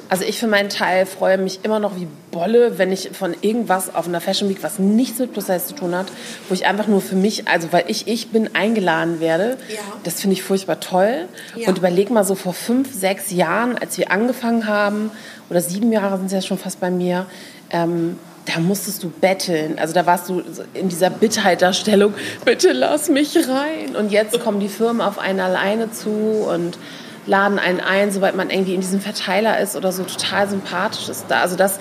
Also 0.08 0.24
ich 0.24 0.38
für 0.38 0.46
meinen 0.46 0.68
Teil 0.68 1.06
freue 1.06 1.38
mich 1.38 1.60
immer 1.62 1.78
noch 1.78 1.96
wie 1.96 2.06
Bolle, 2.30 2.78
wenn 2.78 2.92
ich 2.92 3.10
von 3.12 3.34
irgendwas 3.40 3.94
auf 3.94 4.06
einer 4.06 4.20
Fashion 4.20 4.48
Week, 4.48 4.62
was 4.62 4.78
nichts 4.78 5.18
mit 5.18 5.32
Plus 5.32 5.46
Size 5.46 5.66
zu 5.66 5.74
tun 5.74 5.94
hat, 5.94 6.06
wo 6.48 6.54
ich 6.54 6.66
einfach 6.66 6.86
nur 6.86 7.00
für 7.00 7.16
mich, 7.16 7.48
also 7.48 7.72
weil 7.72 7.84
ich 7.88 8.08
ich 8.08 8.28
bin, 8.30 8.54
eingeladen 8.54 9.20
werde. 9.20 9.56
Ja. 9.68 9.78
Das 10.04 10.20
finde 10.20 10.34
ich 10.34 10.42
furchtbar 10.42 10.80
toll. 10.80 11.28
Ja. 11.56 11.68
Und 11.68 11.78
überleg 11.78 12.10
mal 12.10 12.24
so 12.24 12.34
vor 12.34 12.54
fünf, 12.54 12.92
sechs 12.94 13.30
Jahren, 13.30 13.78
als 13.78 13.98
wir 13.98 14.10
angefangen 14.10 14.66
haben, 14.66 15.10
oder 15.48 15.60
sieben 15.60 15.92
Jahre 15.92 16.16
sind 16.18 16.26
es 16.26 16.32
ja 16.32 16.42
schon 16.42 16.58
fast 16.58 16.80
bei 16.80 16.90
mir, 16.90 17.26
ähm, 17.70 18.16
da 18.46 18.60
musstest 18.60 19.02
du 19.02 19.10
betteln. 19.10 19.78
Also 19.78 19.94
da 19.94 20.06
warst 20.06 20.28
du 20.28 20.42
in 20.74 20.88
dieser 20.88 21.10
Bitterhalterstellung, 21.10 22.14
bitte 22.44 22.72
lass 22.72 23.08
mich 23.08 23.36
rein. 23.36 23.96
Und 23.96 24.12
jetzt 24.12 24.40
kommen 24.40 24.60
die 24.60 24.68
Firmen 24.68 25.00
auf 25.00 25.18
einen 25.18 25.40
alleine 25.40 25.90
zu 25.92 26.10
und 26.10 26.78
laden 27.26 27.58
einen 27.58 27.80
ein, 27.80 28.10
sobald 28.10 28.36
man 28.36 28.50
irgendwie 28.50 28.74
in 28.74 28.80
diesem 28.80 29.00
Verteiler 29.00 29.60
ist 29.60 29.76
oder 29.76 29.92
so 29.92 30.04
total 30.04 30.48
sympathisch 30.48 31.08
ist. 31.08 31.26
Da, 31.28 31.42
also 31.42 31.56
das, 31.56 31.78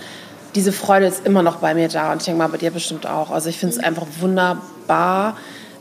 diese 0.55 0.71
Freude 0.71 1.05
ist 1.05 1.25
immer 1.25 1.43
noch 1.43 1.57
bei 1.57 1.73
mir 1.73 1.87
da 1.87 2.11
und 2.11 2.19
ich 2.19 2.25
denke 2.25 2.39
mal 2.39 2.49
bei 2.49 2.57
dir 2.57 2.71
bestimmt 2.71 3.07
auch. 3.07 3.31
Also 3.31 3.49
ich 3.49 3.57
finde 3.57 3.75
es 3.75 3.83
einfach 3.83 4.05
wunderbar, 4.19 5.37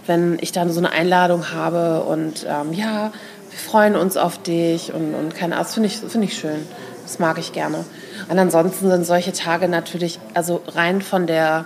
wenn 0.06 0.38
ich 0.40 0.52
dann 0.52 0.72
so 0.72 0.78
eine 0.78 0.92
Einladung 0.92 1.52
habe 1.52 2.02
und 2.04 2.46
ähm, 2.48 2.72
ja, 2.72 3.12
wir 3.50 3.58
freuen 3.58 3.96
uns 3.96 4.16
auf 4.16 4.40
dich 4.40 4.92
und, 4.94 5.14
und 5.14 5.34
keine 5.34 5.54
Ahnung, 5.54 5.66
das 5.66 5.74
finde 5.74 5.88
ich, 5.88 5.96
finde 5.96 6.26
ich 6.26 6.38
schön. 6.38 6.66
Das 7.02 7.18
mag 7.18 7.38
ich 7.38 7.52
gerne. 7.52 7.84
Und 8.28 8.38
ansonsten 8.38 8.90
sind 8.90 9.06
solche 9.06 9.32
Tage 9.32 9.68
natürlich, 9.68 10.18
also 10.34 10.60
rein 10.68 11.00
von 11.02 11.26
der 11.26 11.64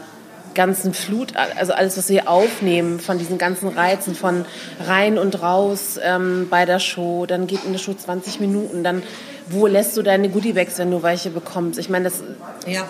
ganzen 0.55 0.93
Flut, 0.93 1.33
also 1.57 1.73
alles, 1.73 1.97
was 1.97 2.09
wir 2.11 2.29
aufnehmen, 2.29 3.01
von 3.01 3.19
diesen 3.19 3.39
ganzen 3.39 3.69
Reizen, 3.69 4.15
von 4.15 4.45
rein 4.87 5.17
und 5.19 5.43
raus 5.43 5.99
ähm, 6.03 6.49
bei 6.51 6.67
der 6.67 6.79
Show, 6.79 7.25
dann 7.27 7.47
geht 7.47 7.65
in 7.65 7.73
der 7.73 7.79
Show 7.79 7.95
20 7.95 8.39
Minuten, 8.39 8.85
dann 8.85 9.03
wo 9.49 9.67
lässt 9.67 9.97
du 9.97 10.03
deine 10.03 10.29
Goodiebags, 10.29 10.79
wenn 10.79 10.91
du 10.91 11.03
welche 11.03 11.31
bekommst? 11.31 11.79
Ich 11.79 11.89
meine, 11.89 12.05
das, 12.05 12.23
Ja. 12.67 12.83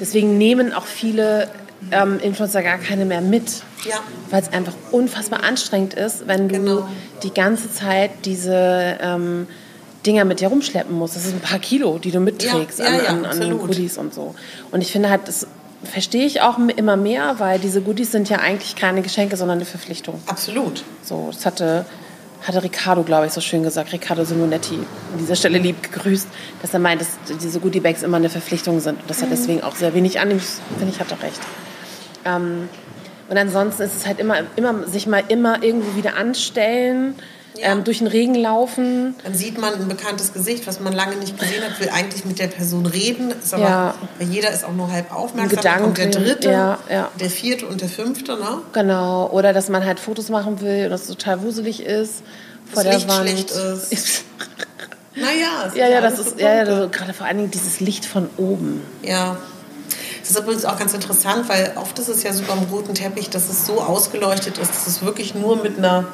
deswegen 0.00 0.38
nehmen 0.38 0.72
auch 0.72 0.86
viele 0.86 1.48
ähm, 1.90 2.18
Influencer 2.20 2.62
gar 2.62 2.78
keine 2.78 3.04
mehr 3.04 3.20
mit, 3.20 3.62
Ja. 3.84 3.96
weil 4.30 4.42
es 4.42 4.52
einfach 4.52 4.74
unfassbar 4.92 5.42
anstrengend 5.42 5.94
ist, 5.94 6.26
wenn 6.28 6.48
du 6.48 6.54
Genau. 6.54 6.88
die 7.24 7.34
ganze 7.34 7.72
Zeit 7.72 8.10
diese 8.24 8.96
ähm, 9.00 9.48
Dinger 10.08 10.24
mit 10.24 10.40
dir 10.40 10.48
rumschleppen 10.48 10.96
musst. 10.96 11.16
Das 11.16 11.24
sind 11.24 11.36
ein 11.36 11.40
paar 11.40 11.58
Kilo, 11.58 11.98
die 11.98 12.10
du 12.10 12.18
mitträgst 12.18 12.78
Ja, 12.78 12.86
ja, 12.86 12.90
an, 13.10 13.24
ja, 13.24 13.30
an, 13.30 13.42
an. 13.42 13.58
Goodies 13.58 13.98
und 13.98 14.14
so. 14.14 14.34
Und 14.70 14.80
ich 14.80 14.90
finde 14.90 15.10
halt, 15.10 15.28
das 15.28 15.46
verstehe 15.84 16.24
ich 16.24 16.40
auch 16.40 16.58
immer 16.58 16.96
mehr, 16.96 17.38
weil 17.38 17.58
diese 17.58 17.82
Goodies 17.82 18.10
sind 18.10 18.28
ja 18.30 18.38
eigentlich 18.38 18.74
keine 18.74 19.02
Geschenke, 19.02 19.36
sondern 19.36 19.58
eine 19.58 19.66
Verpflichtung. 19.66 20.20
Absolut. 20.26 20.82
So, 21.04 21.28
das 21.30 21.44
hatte, 21.44 21.84
hatte 22.46 22.62
Ricardo, 22.62 23.02
glaube 23.02 23.26
ich, 23.26 23.32
so 23.32 23.40
schön 23.40 23.62
gesagt, 23.62 23.92
Riccardo 23.92 24.24
Simonetti, 24.24 24.76
an 24.76 25.18
dieser 25.18 25.36
Stelle 25.36 25.58
lieb 25.58 25.92
gegrüßt, 25.92 26.26
dass 26.62 26.72
er 26.72 26.80
meint, 26.80 27.02
dass 27.02 27.08
diese 27.40 27.60
Goodie-Bags 27.60 28.02
immer 28.02 28.16
eine 28.16 28.30
Verpflichtung 28.30 28.80
sind 28.80 29.00
und 29.00 29.10
dass 29.10 29.20
er 29.20 29.28
deswegen 29.28 29.62
auch 29.62 29.76
sehr 29.76 29.94
wenig 29.94 30.18
annimmt. 30.20 30.42
Finde 30.78 30.92
ich, 30.92 31.00
hat 31.00 31.10
er 31.12 31.22
recht. 31.22 31.40
Ähm, 32.24 32.68
und 33.28 33.36
ansonsten 33.36 33.82
ist 33.82 33.94
es 33.94 34.06
halt 34.06 34.20
immer, 34.20 34.38
immer 34.56 34.86
sich 34.86 35.06
mal 35.06 35.22
immer 35.28 35.62
irgendwo 35.62 35.96
wieder 35.96 36.16
anstellen, 36.16 37.14
Ja. 37.60 37.72
ähm, 37.72 37.84
durch 37.84 37.98
den 37.98 38.06
Regen 38.06 38.34
laufen. 38.34 39.14
Dann 39.24 39.34
sieht 39.34 39.58
man 39.58 39.74
ein 39.74 39.88
bekanntes 39.88 40.32
Gesicht, 40.32 40.66
was 40.66 40.80
man 40.80 40.92
lange 40.92 41.16
nicht 41.16 41.38
gesehen 41.38 41.62
hat, 41.64 41.78
will 41.80 41.88
eigentlich 41.90 42.24
mit 42.24 42.38
der 42.38 42.46
Person 42.48 42.86
reden, 42.86 43.32
ist 43.32 43.52
aber, 43.54 43.62
Ja. 43.62 43.94
jeder 44.20 44.50
ist 44.50 44.64
auch 44.64 44.72
nur 44.72 44.90
halb 44.90 45.12
aufmerksam, 45.14 45.60
dann 45.62 45.82
kommt 45.82 45.98
der 45.98 46.06
dritte, 46.10 46.50
ja, 46.50 46.78
der 47.20 47.30
vierte 47.30 47.66
und 47.66 47.80
der 47.80 47.88
fünfte, 47.88 48.32
ne? 48.36 48.58
Genau. 48.72 49.28
Oder 49.30 49.52
dass 49.52 49.68
man 49.68 49.84
halt 49.84 50.00
Fotos 50.00 50.28
machen 50.28 50.60
will 50.60 50.84
und 50.84 50.90
das 50.90 51.06
total 51.06 51.42
wuselig 51.42 51.82
ist 51.84 52.22
vor 52.72 52.82
Das 52.82 52.84
der 52.84 52.94
Licht 52.94 53.08
Wand. 53.08 53.28
schlecht 53.28 53.50
ist. 53.50 54.24
Naja, 55.16 55.66
es 55.66 55.74
ja, 55.74 55.88
ja, 55.88 56.00
das 56.00 56.18
ist 56.20 56.38
ja, 56.38 56.48
ja, 56.52 56.64
Punkte. 56.64 56.82
so, 56.82 56.88
gerade 56.90 57.12
vor 57.12 57.26
allen 57.26 57.38
Dingen 57.38 57.50
dieses 57.50 57.80
Licht 57.80 58.04
von 58.06 58.30
oben. 58.36 58.82
Ja. 59.02 59.36
Das 60.20 60.30
ist 60.30 60.38
übrigens 60.38 60.64
auch 60.64 60.78
ganz 60.78 60.94
interessant, 60.94 61.48
weil 61.48 61.72
oft 61.74 61.98
ist 61.98 62.08
es 62.08 62.22
ja 62.22 62.32
so 62.32 62.44
beim 62.44 62.60
roten 62.70 62.94
Teppich, 62.94 63.28
dass 63.30 63.48
es 63.48 63.66
so 63.66 63.80
ausgeleuchtet 63.80 64.58
ist, 64.58 64.70
dass 64.70 64.86
es 64.86 65.02
wirklich 65.02 65.34
nur 65.34 65.56
mit 65.62 65.78
einer 65.78 66.04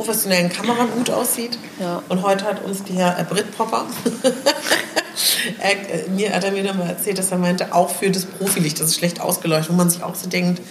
professionellen 0.00 0.48
Kamera 0.48 0.84
gut 0.84 1.10
aussieht. 1.10 1.58
Ja. 1.78 2.02
Und 2.08 2.22
heute 2.22 2.46
hat 2.46 2.64
uns 2.64 2.82
der 2.84 3.18
äh, 3.18 3.24
Brit 3.24 3.54
Popper, 3.54 3.84
er, 5.58 5.72
äh, 5.72 6.08
mir 6.08 6.32
hat 6.34 6.42
er 6.42 6.52
mir 6.52 6.64
dann 6.64 6.78
mal 6.78 6.88
erzählt, 6.88 7.18
dass 7.18 7.30
er 7.30 7.36
meinte, 7.36 7.74
auch 7.74 7.90
für 7.90 8.10
das 8.10 8.24
Profilicht, 8.24 8.80
das 8.80 8.88
ist 8.88 8.96
schlecht 8.96 9.20
ausgeleuchtet, 9.20 9.70
wo 9.70 9.76
man 9.76 9.90
sich 9.90 10.02
auch 10.02 10.14
so 10.14 10.26
denkt, 10.26 10.62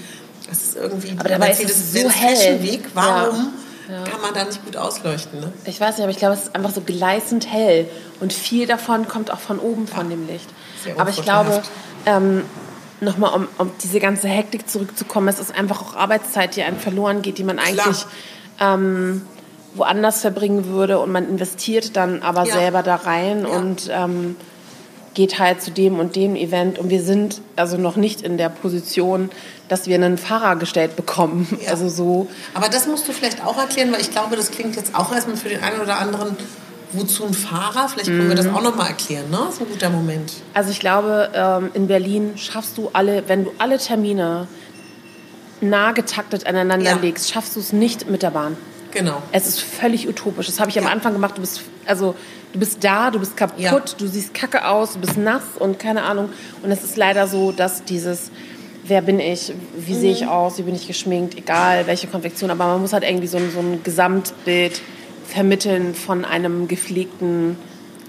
das 0.49 0.63
ist 0.63 0.77
irgendwie 0.77 1.15
Aber 1.19 1.29
dabei 1.29 1.51
ist 1.51 1.63
es 1.63 1.93
so 1.93 2.09
hell. 2.09 2.35
Fashion-Weg, 2.35 2.81
warum 2.95 3.53
Ja. 3.87 4.03
kann 4.03 4.19
man 4.21 4.33
da 4.33 4.45
nicht 4.45 4.65
gut 4.65 4.75
ausleuchten? 4.77 5.41
Ne? 5.41 5.53
Ich 5.65 5.79
weiß 5.79 5.97
nicht, 5.97 6.03
aber 6.03 6.11
ich 6.11 6.17
glaube, 6.17 6.33
es 6.33 6.45
ist 6.45 6.55
einfach 6.55 6.71
so 6.71 6.81
gleißend 6.81 7.51
hell. 7.51 7.87
Und 8.19 8.33
viel 8.33 8.65
davon 8.65 9.07
kommt 9.07 9.29
auch 9.31 9.39
von 9.39 9.59
oben 9.59 9.87
von 9.87 10.09
dem 10.09 10.25
Licht. 10.25 10.49
Aber 10.97 11.11
ich 11.11 11.21
glaube, 11.21 11.61
ähm, 12.07 12.45
nochmal, 12.99 13.35
um, 13.35 13.47
um 13.59 13.69
diese 13.83 13.99
ganze 13.99 14.27
Hektik 14.27 14.67
zurückzukommen, 14.67 15.27
es 15.27 15.39
ist 15.39 15.53
einfach 15.53 15.81
auch 15.83 15.95
Arbeitszeit, 15.95 16.55
die 16.55 16.63
einem 16.63 16.79
verloren 16.79 17.21
geht, 17.21 17.37
die 17.37 17.43
man 17.43 17.59
eigentlich 17.59 18.05
ähm, 18.59 19.21
woanders 19.75 20.21
verbringen 20.21 20.67
würde. 20.67 20.99
Und 20.99 21.11
man 21.11 21.27
investiert 21.29 21.95
dann 21.95 22.21
aber 22.21 22.45
Ja. 22.45 22.53
selber 22.53 22.83
da 22.83 22.95
rein 22.95 23.43
Ja. 23.43 23.57
und 23.57 23.89
ähm, 23.91 24.35
geht 25.13 25.39
halt 25.39 25.61
zu 25.61 25.71
dem 25.71 25.99
und 25.99 26.15
dem 26.15 26.35
Event. 26.35 26.79
Und 26.79 26.89
wir 26.89 27.01
sind 27.01 27.41
also 27.55 27.77
noch 27.77 27.95
nicht 27.95 28.21
in 28.21 28.37
der 28.37 28.49
Position, 28.49 29.29
dass 29.67 29.87
wir 29.87 29.95
einen 29.95 30.17
Fahrer 30.17 30.55
gestellt 30.55 30.95
bekommen. 30.95 31.47
Ja. 31.63 31.71
Also 31.71 31.89
so. 31.89 32.27
Aber 32.53 32.69
das 32.69 32.87
musst 32.87 33.07
du 33.07 33.11
vielleicht 33.11 33.45
auch 33.45 33.57
erklären, 33.57 33.91
weil 33.91 34.01
ich 34.01 34.11
glaube, 34.11 34.35
das 34.35 34.51
klingt 34.51 34.75
jetzt 34.75 34.95
auch 34.95 35.11
erstmal 35.13 35.35
für 35.37 35.49
den 35.49 35.61
einen 35.63 35.81
oder 35.81 35.97
anderen, 35.99 36.35
wozu 36.93 37.23
ein 37.25 37.33
Fahrer? 37.35 37.87
Vielleicht 37.87 38.07
können 38.07 38.29
wir 38.29 38.35
das 38.35 38.47
Mhm. 38.47 38.55
auch 38.55 38.63
noch 38.63 38.75
mal 38.75 38.87
erklären, 38.87 39.29
ne? 39.29 39.37
Das 39.45 39.55
ist 39.55 39.61
ein 39.61 39.67
guter 39.69 39.89
Moment. 39.91 40.33
Also 40.55 40.71
ich 40.71 40.79
glaube, 40.79 41.29
ähm, 41.35 41.69
in 41.75 41.85
Berlin 41.87 42.31
schaffst 42.35 42.77
du 42.79 42.89
alle, 42.93 43.23
wenn 43.27 43.43
du 43.45 43.51
alle 43.59 43.77
Termine 43.77 44.47
nah 45.61 45.91
getaktet 45.91 46.45
aneinander 46.47 46.91
Ja. 46.91 46.97
legst, 46.97 47.31
schaffst 47.31 47.55
du 47.55 47.59
es 47.59 47.73
nicht 47.73 48.09
mit 48.09 48.23
der 48.23 48.31
Bahn. 48.31 48.57
Genau. 48.91 49.21
Es 49.31 49.47
ist 49.47 49.61
völlig 49.61 50.07
utopisch. 50.07 50.47
Das 50.47 50.59
habe 50.59 50.69
ich 50.71 50.77
am 50.79 50.85
Ja. 50.85 50.91
Anfang 50.91 51.13
gemacht. 51.13 51.37
Du 51.37 51.41
bist, 51.41 51.61
also, 51.85 52.15
du 52.53 52.59
bist 52.59 52.83
da, 52.83 53.11
du 53.11 53.19
bist 53.19 53.37
kaputt, 53.37 53.59
Ja. 53.61 53.79
du 53.97 54.07
siehst 54.07 54.33
kacke 54.33 54.67
aus, 54.67 54.93
du 54.93 54.99
bist 54.99 55.15
nass 55.17 55.43
und 55.59 55.77
keine 55.79 56.03
Ahnung. 56.03 56.29
Und 56.63 56.71
es 56.71 56.83
ist 56.83 56.97
leider 56.97 57.27
so, 57.27 57.51
dass 57.51 57.83
dieses, 57.83 58.31
wer 58.85 59.01
bin 59.03 59.19
ich, 59.19 59.53
wie 59.77 59.93
sehe 59.93 60.09
Mhm. 60.09 60.15
ich 60.15 60.27
aus, 60.27 60.57
wie 60.57 60.63
bin 60.63 60.73
ich 60.75 60.87
geschminkt, 60.87 61.37
egal 61.37 61.85
welche 61.85 62.07
Konfektion, 62.07 62.49
aber 62.49 62.65
man 62.65 62.81
muss 62.81 62.93
halt 62.93 63.03
irgendwie 63.03 63.27
so 63.27 63.37
ein, 63.37 63.51
so 63.53 63.59
ein 63.59 63.81
Gesamtbild 63.83 64.81
vermitteln 65.27 65.93
von 65.93 66.25
einem 66.25 66.67
gepflegten. 66.67 67.57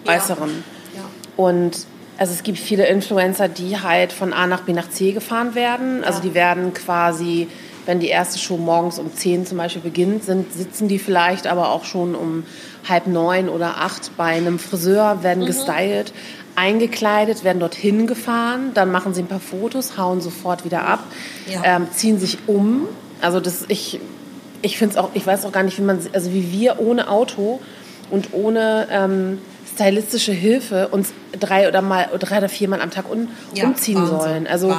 Äußeren. 0.07 0.65
Ja. 0.97 1.03
Und 1.37 1.87
also 2.21 2.35
es 2.35 2.43
gibt 2.43 2.59
viele 2.59 2.87
Influencer, 2.87 3.49
die 3.49 3.81
halt 3.81 4.13
von 4.13 4.35
A 4.35 4.47
nach 4.47 4.61
B 4.61 4.75
nach 4.75 4.91
C 4.91 5.13
gefahren 5.13 5.55
werden. 5.55 6.05
Also 6.05 6.21
die 6.21 6.35
werden 6.35 6.75
quasi, 6.75 7.49
wenn 7.87 7.99
die 7.99 8.09
erste 8.09 8.39
Show 8.39 8.59
morgens 8.59 8.99
um 8.99 9.11
10 9.15 9.47
zum 9.47 9.57
Beispiel 9.57 9.81
beginnt, 9.81 10.25
sind, 10.25 10.53
sitzen 10.53 10.87
die 10.87 10.99
vielleicht 10.99 11.47
aber 11.47 11.71
auch 11.71 11.85
schon 11.87 12.15
um 12.15 12.45
halb 12.87 13.07
neun 13.07 13.49
oder 13.49 13.79
acht 13.79 14.15
bei 14.19 14.25
einem 14.37 14.59
Friseur, 14.59 15.15
Mhm. 15.15 15.23
werden 15.23 15.47
gestylt, 15.47 16.13
eingekleidet, 16.57 17.43
werden 17.43 17.59
dorthin 17.59 18.07
gefahren, 18.07 18.73
dann 18.75 18.93
machen 18.93 19.15
sie 19.15 19.23
ein 19.23 19.27
paar 19.27 19.41
Fotos, 19.41 19.97
hauen 19.97 20.21
sofort 20.21 20.67
wieder 20.67 20.85
ab, 20.87 21.03
Ja. 21.47 21.63
ähm, 21.65 21.87
ziehen 21.91 22.19
sich 22.21 22.37
um. 22.47 22.83
Also 23.23 23.41
das, 23.41 23.65
ich, 23.69 23.99
ich 24.61 24.77
finde 24.77 24.93
es 24.93 24.99
auch, 24.99 25.09
ich 25.15 25.27
weiß 25.27 25.47
auch 25.47 25.53
gar 25.53 25.63
nicht, 25.63 25.79
wie 25.79 25.83
man, 25.83 25.99
also 26.13 26.35
wie 26.35 26.53
wir 26.53 26.81
ohne 26.81 27.09
Auto 27.09 27.61
und 28.11 28.35
ohne 28.35 28.89
ähm, 28.91 29.39
stylistische 29.75 30.33
Hilfe 30.33 30.89
uns 30.89 31.13
drei 31.39 31.69
oder 31.69 31.83
mal 31.83 32.09
drei 32.19 32.39
oder 32.39 32.49
viermal 32.49 32.81
am 32.81 32.91
Tag 32.91 33.11
un, 33.11 33.29
Ja, 33.55 33.65
umziehen 33.65 33.97
Wahnsinn, 33.97 34.19
sollen. 34.19 34.47
Also 34.47 34.75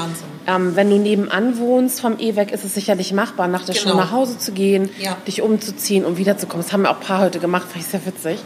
ähm, 0.48 0.76
wenn 0.76 0.90
du 0.90 0.98
nebenan 0.98 1.58
wohnst 1.60 2.02
vom 2.02 2.18
E-Weg, 2.20 2.52
ist 2.52 2.64
es 2.66 2.74
sicherlich 2.74 3.14
machbar, 3.14 3.48
nach 3.48 3.64
der 3.66 3.74
Schule 3.74 3.94
Genau. 3.94 4.04
nach 4.06 4.12
Hause 4.12 4.38
zu 4.38 4.52
gehen, 4.52 4.90
Ja. 5.00 5.18
dich 5.28 5.42
umzuziehen 5.42 6.06
und 6.06 6.18
wiederzukommen. 6.18 6.64
Das 6.64 6.74
haben 6.74 6.82
wir 6.84 6.92
auch 6.92 7.00
ein 7.00 7.06
paar 7.06 7.20
heute 7.22 7.40
gemacht, 7.40 7.68
fand 7.72 7.84
ich 7.84 7.88
sehr 7.92 8.06
witzig. 8.06 8.40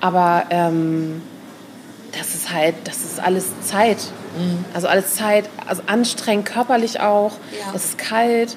Aber 0.00 0.44
ähm, 0.50 1.20
das 2.18 2.34
ist 2.34 2.52
halt, 2.52 2.74
das 2.84 2.98
ist 3.04 3.20
alles 3.20 3.46
Zeit. 3.62 3.98
Also 4.74 4.86
alles 4.88 5.14
Zeit, 5.16 5.44
also 5.66 5.82
anstrengend 5.86 6.46
körperlich 6.46 7.00
auch. 7.00 7.32
Ja. 7.52 7.72
Es 7.74 7.84
ist 7.86 7.98
kalt. 7.98 8.56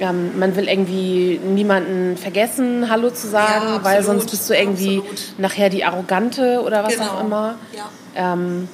Ähm, 0.00 0.38
man 0.38 0.56
will 0.56 0.66
irgendwie 0.66 1.38
niemanden 1.44 2.16
vergessen, 2.16 2.88
Hallo 2.90 3.10
zu 3.10 3.28
sagen, 3.28 3.66
Ja, 3.66 3.84
weil 3.84 3.98
absolut, 3.98 4.20
sonst 4.22 4.30
bist 4.30 4.48
du 4.50 4.54
irgendwie 4.54 4.98
absolut. 5.00 5.34
nachher 5.38 5.68
die 5.68 5.84
Arrogante 5.84 6.62
oder 6.64 6.82
was 6.84 6.94
Genau. 6.94 7.04
auch 7.06 7.20
immer. 7.20 7.54
Ja. 7.76 8.32
Ähm, 8.32 8.68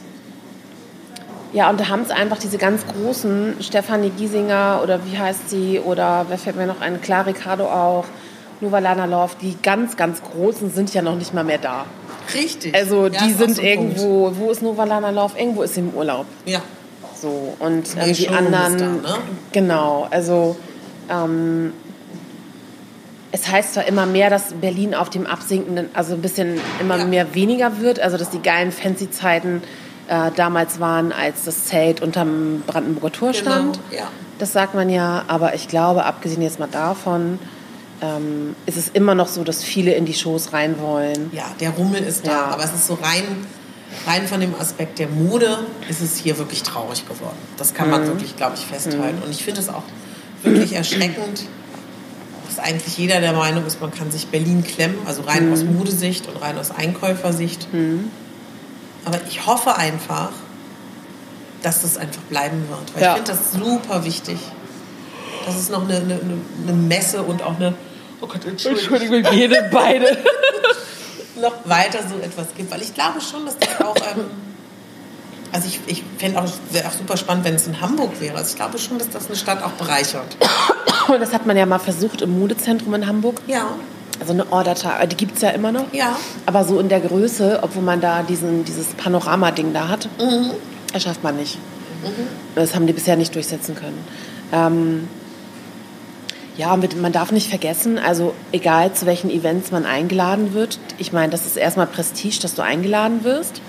ja, 1.52 1.70
und 1.70 1.80
da 1.80 1.88
haben 1.88 2.02
es 2.02 2.10
einfach 2.10 2.38
diese 2.38 2.58
ganz 2.58 2.82
großen, 2.86 3.56
Stefanie 3.60 4.10
Giesinger 4.10 4.80
oder 4.82 5.00
wie 5.04 5.18
heißt 5.18 5.48
sie, 5.50 5.80
oder 5.80 6.26
wer 6.28 6.38
fällt 6.38 6.56
mir 6.56 6.66
noch 6.66 6.80
ein, 6.80 7.00
Klar 7.00 7.26
Ricardo 7.26 7.64
auch, 7.64 8.04
Nuvalana 8.60 9.04
Love, 9.06 9.32
die 9.40 9.56
ganz, 9.62 9.96
ganz 9.96 10.20
großen 10.22 10.70
sind 10.72 10.92
ja 10.94 11.02
noch 11.02 11.14
nicht 11.16 11.34
mal 11.34 11.44
mehr 11.44 11.58
da. 11.58 11.86
Richtig. 12.34 12.74
Also 12.74 13.06
Ja, 13.06 13.20
die 13.24 13.32
sind 13.32 13.40
ein 13.50 13.54
Punkt. 13.54 13.62
irgendwo, 13.98 14.32
wo 14.38 14.50
ist 14.50 14.62
Novalana 14.62 15.10
Love? 15.10 15.38
Irgendwo 15.38 15.62
ist 15.62 15.74
sie 15.74 15.80
im 15.80 15.90
Urlaub. 15.90 16.26
Ja. 16.44 16.60
So, 17.20 17.54
und 17.58 17.86
ähm, 17.98 18.12
die 18.12 18.28
anderen, 18.28 18.78
da, 18.78 18.84
ne? 18.86 19.18
genau, 19.52 20.06
also 20.10 20.56
ähm, 21.10 21.72
es 23.32 23.48
heißt 23.48 23.74
zwar 23.74 23.84
immer 23.86 24.06
mehr, 24.06 24.30
dass 24.30 24.54
Berlin 24.54 24.94
auf 24.94 25.10
dem 25.10 25.26
absinkenden, 25.26 25.88
also 25.94 26.14
ein 26.14 26.22
bisschen 26.22 26.58
immer 26.80 26.96
Ja. 26.98 27.04
mehr 27.04 27.34
weniger 27.34 27.80
wird, 27.80 28.00
also 28.00 28.16
dass 28.16 28.30
die 28.30 28.40
geilen 28.40 28.72
Fancy-Zeiten 28.72 29.62
äh, 30.08 30.30
damals 30.36 30.78
waren, 30.78 31.12
als 31.12 31.44
das 31.44 31.64
Zelt 31.66 32.00
unterm 32.00 32.62
Brandenburger 32.66 33.12
Tor 33.12 33.32
Genau. 33.32 33.40
stand. 33.42 33.80
Ja. 33.90 34.04
Das 34.38 34.52
sagt 34.52 34.74
man 34.74 34.88
ja, 34.88 35.24
aber 35.26 35.54
ich 35.54 35.66
glaube, 35.68 36.04
abgesehen 36.04 36.42
jetzt 36.42 36.60
mal 36.60 36.68
davon, 36.70 37.38
ähm, 38.00 38.54
ist 38.66 38.76
es 38.76 38.88
immer 38.88 39.14
noch 39.16 39.26
so, 39.28 39.42
dass 39.42 39.64
viele 39.64 39.94
in 39.94 40.04
die 40.06 40.14
Shows 40.14 40.52
rein 40.52 40.78
wollen. 40.80 41.30
ja, 41.32 41.44
der 41.58 41.70
Rummel 41.70 42.02
ist 42.04 42.24
da. 42.26 42.30
Ja. 42.30 42.44
Aber 42.46 42.62
es 42.62 42.72
ist 42.72 42.86
so 42.86 42.94
rein, 42.94 43.24
rein 44.06 44.28
von 44.28 44.40
dem 44.40 44.54
Aspekt 44.54 44.98
der 45.00 45.08
Mode 45.08 45.58
ist 45.88 46.00
es 46.00 46.16
hier 46.16 46.38
wirklich 46.38 46.62
traurig 46.62 47.06
geworden. 47.08 47.36
Das 47.56 47.74
kann 47.74 47.86
Mhm. 47.86 47.90
man 47.92 48.06
wirklich, 48.06 48.36
glaube 48.36 48.52
ich, 48.54 48.64
festhalten. 48.64 49.22
Und 49.24 49.30
ich 49.30 49.42
finde 49.42 49.60
es 49.60 49.68
auch 49.68 49.82
wirklich 50.42 50.72
erschreckend, 50.74 51.42
dass 52.48 52.58
eigentlich 52.58 52.96
jeder 52.96 53.20
der 53.20 53.32
Meinung 53.32 53.66
ist, 53.66 53.80
man 53.80 53.90
kann 53.92 54.10
sich 54.10 54.26
Berlin 54.28 54.62
klemmen, 54.64 54.96
also 55.06 55.22
rein 55.22 55.52
aus 55.52 55.62
Mhm. 55.62 55.76
Modesicht 55.76 56.26
und 56.28 56.36
rein 56.40 56.58
aus 56.58 56.70
Einkäufersicht. 56.70 57.66
Aber 59.04 59.20
ich 59.28 59.46
hoffe 59.46 59.76
einfach, 59.76 60.30
dass 61.62 61.82
das 61.82 61.96
einfach 61.96 62.22
bleiben 62.22 62.64
wird. 62.68 62.94
Weil 62.94 63.02
Ja. 63.02 63.08
ich 63.16 63.16
finde 63.24 63.32
das 63.32 63.52
super 63.52 64.04
wichtig. 64.04 64.38
Dass 65.46 65.56
es 65.56 65.68
noch 65.68 65.82
eine, 65.84 65.96
eine, 65.96 66.18
eine 66.62 66.72
Messe 66.72 67.22
und 67.22 67.42
auch 67.42 67.56
eine, 67.56 67.74
oh 68.20 68.26
Gott, 68.26 68.44
Entschuldigung, 68.44 69.24
jede, 69.32 69.68
beide. 69.72 70.18
noch 71.40 71.54
weiter 71.64 71.98
so 72.08 72.18
etwas 72.24 72.46
gibt. 72.56 72.70
Weil 72.72 72.82
ich 72.82 72.94
glaube 72.94 73.20
schon, 73.20 73.44
dass 73.46 73.56
das 73.58 73.80
auch 73.84 73.94
ähm, 73.96 74.24
Also 75.52 75.68
ich, 75.68 75.80
ich 75.86 76.02
fände 76.18 76.38
auch, 76.40 76.44
auch 76.44 76.92
super 76.92 77.16
spannend, 77.16 77.44
wenn 77.44 77.54
es 77.54 77.66
in 77.66 77.80
Hamburg 77.80 78.20
wäre. 78.20 78.36
Also 78.36 78.50
ich 78.50 78.56
glaube 78.56 78.78
schon, 78.78 78.98
dass 78.98 79.08
das 79.10 79.26
eine 79.26 79.36
Stadt 79.36 79.62
auch 79.62 79.72
bereichert. 79.72 80.36
Das 81.20 81.32
hat 81.32 81.46
man 81.46 81.56
ja 81.56 81.66
mal 81.66 81.78
versucht 81.78 82.20
im 82.20 82.36
Modezentrum 82.36 82.92
in 82.94 83.06
Hamburg. 83.06 83.40
Ja. 83.46 83.68
Also 84.18 84.32
eine 84.32 84.50
Order, 84.50 84.74
die 85.06 85.16
gibt 85.16 85.36
es 85.36 85.42
ja 85.42 85.50
immer 85.50 85.70
noch. 85.70 85.84
Ja. 85.92 86.16
Aber 86.46 86.64
so 86.64 86.80
in 86.80 86.88
der 86.88 86.98
Größe, 86.98 87.60
obwohl 87.62 87.84
man 87.84 88.00
da 88.00 88.24
diesen, 88.24 88.64
dieses 88.64 88.88
Panorama-Ding 88.88 89.72
da 89.72 89.86
hat, 89.86 90.08
Mhm. 90.18 90.50
das 90.92 91.04
schafft 91.04 91.22
man 91.22 91.36
nicht. 91.36 91.58
Das 92.56 92.74
haben 92.74 92.88
die 92.88 92.92
bisher 92.92 93.14
nicht 93.16 93.34
durchsetzen 93.36 93.76
können. 93.76 94.04
Ähm, 94.52 95.08
ja, 96.56 96.76
mit, 96.76 97.00
man 97.00 97.12
darf 97.12 97.30
nicht 97.30 97.48
vergessen, 97.50 97.98
also 97.98 98.34
egal 98.50 98.92
zu 98.92 99.06
welchen 99.06 99.30
Events 99.30 99.70
man 99.70 99.84
eingeladen 99.84 100.54
wird, 100.54 100.78
ich 100.98 101.12
meine, 101.12 101.30
das 101.30 101.46
ist 101.46 101.56
erstmal 101.56 101.86
Prestige, 101.86 102.40
dass 102.40 102.54
du 102.54 102.62
eingeladen 102.62 103.22
wirst. 103.24 103.60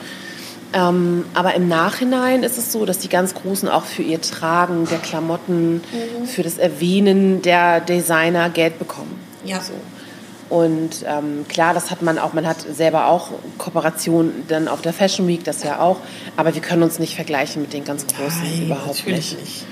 Ähm, 0.74 1.25
aber 1.33 1.55
im 1.55 1.67
Nachhinein 1.67 2.43
ist 2.43 2.57
es 2.57 2.71
so, 2.71 2.86
dass 2.86 3.00
die 3.00 3.09
ganz 3.09 3.33
Großen 3.33 3.69
auch 3.69 3.86
für 3.86 4.01
ihr 4.01 4.21
Tragen 4.21 4.86
der 4.86 5.00
Klamotten, 5.00 5.81
für 6.25 6.43
das 6.43 6.57
Erwähnen 6.57 7.41
der 7.41 7.79
Designer 7.79 8.50
Geld 8.50 8.77
bekommen. 8.77 9.19
Ja. 9.45 9.62
So. 9.62 9.74
Und 10.50 11.05
ähm, 11.05 11.45
klar, 11.50 11.74
das 11.74 11.91
hat 11.91 12.01
man 12.01 12.17
auch, 12.17 12.33
man 12.33 12.47
hat 12.47 12.62
selber 12.62 13.07
auch 13.07 13.29
Kooperationen 13.57 14.45
dann 14.47 14.67
auf 14.67 14.81
der 14.81 14.93
Fashion 14.93 15.27
Week, 15.27 15.43
das 15.43 15.63
ja 15.63 15.79
auch, 15.79 15.97
aber 16.38 16.53
wir 16.53 16.62
können 16.62 16.83
uns 16.83 17.00
nicht 17.00 17.15
vergleichen 17.15 17.62
mit 17.62 17.74
den 17.74 17.83
ganz 17.83 18.05
Großen, 18.07 18.43
Nein, 18.43 18.65
überhaupt 18.65 19.05
nicht. 19.07 19.39
nicht. 19.39 19.65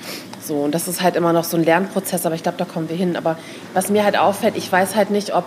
So, 0.45 0.55
und 0.55 0.73
das 0.73 0.87
ist 0.87 1.01
halt 1.01 1.15
immer 1.15 1.33
noch 1.33 1.43
so 1.43 1.57
ein 1.57 1.63
Lernprozess, 1.63 2.25
aber 2.25 2.35
ich 2.35 2.43
glaube, 2.43 2.57
da 2.57 2.65
kommen 2.65 2.89
wir 2.89 2.95
hin. 2.95 3.15
Aber 3.15 3.37
was 3.73 3.89
mir 3.89 4.03
halt 4.03 4.17
auffällt, 4.17 4.55
ich 4.57 4.71
weiß 4.71 4.95
halt 4.95 5.09
nicht, 5.09 5.33
ob, 5.33 5.45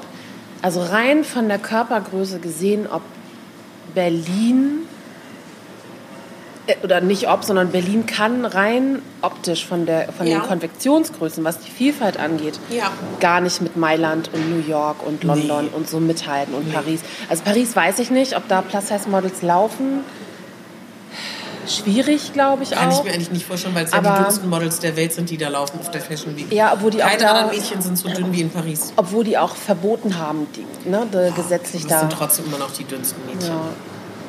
also 0.62 0.82
rein 0.82 1.24
von 1.24 1.48
der 1.48 1.58
Körpergröße 1.58 2.40
gesehen, 2.40 2.86
ob 2.90 3.02
Berlin, 3.94 4.87
oder 6.82 7.00
nicht 7.00 7.28
ob, 7.28 7.44
sondern 7.44 7.70
Berlin 7.70 8.06
kann 8.06 8.44
rein 8.44 9.00
optisch 9.22 9.66
von, 9.66 9.86
der, 9.86 10.12
von 10.12 10.26
Ja. 10.26 10.38
den 10.38 10.46
Konfektionsgrößen, 10.48 11.42
was 11.44 11.58
die 11.60 11.70
Vielfalt 11.70 12.18
angeht, 12.18 12.58
Ja. 12.70 12.90
gar 13.20 13.40
nicht 13.40 13.60
mit 13.60 13.76
Mailand 13.76 14.30
und 14.32 14.50
New 14.50 14.66
York 14.68 15.04
und 15.06 15.24
London 15.24 15.64
Nee. 15.66 15.70
und 15.74 15.88
so 15.88 15.98
mithalten 16.00 16.54
und 16.54 16.72
Paris. 16.72 17.00
Also 17.28 17.42
Paris 17.44 17.74
weiß 17.74 17.98
ich 18.00 18.10
nicht, 18.10 18.36
ob 18.36 18.46
da 18.48 18.62
Plus-Size-Models 18.62 19.42
laufen. 19.42 20.00
Schwierig, 21.66 22.32
glaube 22.32 22.62
ich 22.62 22.70
Kann 22.70 22.90
ich 22.90 22.96
auch. 22.96 23.04
mir 23.04 23.12
eigentlich 23.12 23.30
nicht 23.30 23.44
vorstellen, 23.44 23.74
weil 23.74 23.84
es 23.84 23.92
ja 23.92 24.00
die 24.00 24.22
dünnsten 24.22 24.48
Models 24.48 24.78
der 24.80 24.96
Welt 24.96 25.12
sind, 25.12 25.28
die 25.28 25.36
da 25.36 25.48
laufen 25.48 25.78
auf 25.80 25.90
der 25.90 26.00
Fashion 26.00 26.34
Week. 26.34 26.50
Ja, 26.50 26.72
obwohl 26.72 26.90
die 26.90 27.02
auch 27.04 27.08
Keine 27.08 27.22
da- 27.22 27.30
anderen 27.32 27.50
Mädchen 27.58 27.82
sind 27.82 27.98
so 27.98 28.08
dünn 28.08 28.32
wie 28.32 28.40
in 28.40 28.48
Paris. 28.50 28.92
Obwohl 28.96 29.24
die 29.24 29.36
auch 29.36 29.54
verboten 29.54 30.18
haben, 30.18 30.46
die, 30.56 30.88
ne, 30.88 31.06
die 31.12 31.34
gesetzlich 31.34 31.82
Das 31.82 31.90
da. 31.92 32.00
sind 32.00 32.12
trotzdem 32.12 32.46
immer 32.46 32.56
noch 32.58 32.70
die 32.72 32.84
dünnsten 32.84 33.18
Mädchen. 33.26 33.52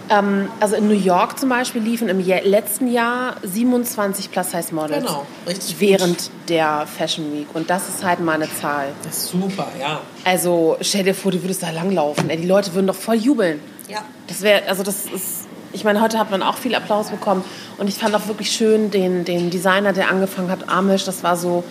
Ähm, 0.09 0.49
also 0.59 0.75
in 0.75 0.87
New 0.87 0.93
York 0.95 1.37
zum 1.39 1.49
Beispiel 1.49 1.81
liefen 1.81 2.09
im 2.09 2.19
Je- 2.19 2.41
letzten 2.41 2.91
Jahr 2.91 3.35
27 3.43 4.31
Plus-Size-Models. 4.31 5.05
Genau, 5.05 5.25
richtig 5.47 5.71
gut. 5.77 5.81
Während 5.81 6.31
der 6.47 6.85
Fashion 6.87 7.31
Week. 7.33 7.47
Und 7.53 7.69
das 7.69 7.87
ist 7.89 8.03
halt 8.03 8.19
mal 8.19 8.33
eine 8.33 8.47
Zahl. 8.59 8.87
Das 9.03 9.17
ist 9.17 9.27
super, 9.29 9.67
ja. 9.79 10.01
Also 10.25 10.77
stell 10.81 11.03
dir 11.03 11.13
vor, 11.13 11.31
du 11.31 11.41
würdest 11.43 11.61
da 11.63 11.69
langlaufen. 11.69 12.29
Ey, 12.29 12.37
die 12.37 12.47
Leute 12.47 12.73
würden 12.73 12.87
doch 12.87 12.95
voll 12.95 13.15
jubeln. 13.15 13.59
Ja. 13.87 13.99
Das 14.27 14.41
wäre, 14.41 14.67
also 14.67 14.83
das 14.83 15.05
ist, 15.05 15.47
ich 15.73 15.83
meine, 15.83 16.01
heute 16.01 16.17
hat 16.17 16.31
man 16.31 16.41
auch 16.41 16.57
viel 16.57 16.73
Applaus 16.75 17.09
bekommen. 17.09 17.43
Und 17.77 17.87
ich 17.87 17.95
fand 17.95 18.15
auch 18.15 18.27
wirklich 18.27 18.51
schön 18.51 18.89
den, 18.91 19.25
den 19.25 19.49
Designer, 19.51 19.93
der 19.93 20.09
angefangen 20.09 20.49
hat, 20.49 20.69
Amish, 20.69 21.05
das 21.05 21.23
war 21.23 21.37
so, 21.37 21.63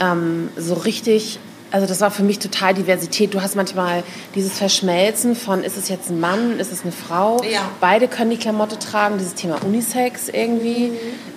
ähm, 0.00 0.48
so 0.56 0.74
richtig, 0.74 1.38
also 1.76 1.86
das 1.86 2.00
war 2.00 2.10
für 2.10 2.22
mich 2.22 2.38
total 2.38 2.72
Diversität. 2.72 3.34
Du 3.34 3.42
hast 3.42 3.54
manchmal 3.54 4.02
dieses 4.34 4.56
Verschmelzen 4.56 5.36
von, 5.36 5.62
ist 5.62 5.76
es 5.76 5.90
jetzt 5.90 6.08
ein 6.08 6.18
Mann, 6.18 6.58
ist 6.58 6.72
es 6.72 6.84
eine 6.84 6.92
Frau? 6.92 7.42
Ja. 7.42 7.60
Beide 7.82 8.08
können 8.08 8.30
die 8.30 8.38
Klamotte 8.38 8.78
tragen, 8.78 9.18
dieses 9.18 9.34
Thema 9.34 9.62
Unisex 9.62 10.30
irgendwie. 10.30 10.92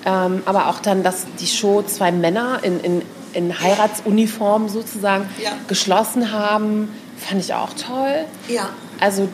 Ähm, 0.06 0.42
aber 0.46 0.70
auch 0.70 0.80
dann, 0.80 1.04
dass 1.04 1.26
die 1.42 1.48
Show 1.48 1.82
zwei 1.82 2.14
Männer 2.14 2.60
in, 2.62 2.80
in, 2.80 3.02
in 3.34 3.60
Heiratsuniform 3.60 4.70
sozusagen 4.70 5.26
Ja. 5.44 5.52
geschlossen 5.68 6.32
haben, 6.32 6.88
fand 7.18 7.42
ich 7.42 7.54
auch 7.54 7.74
toll. 7.74 8.24
Ja. 8.48 8.70
Also 9.02 9.28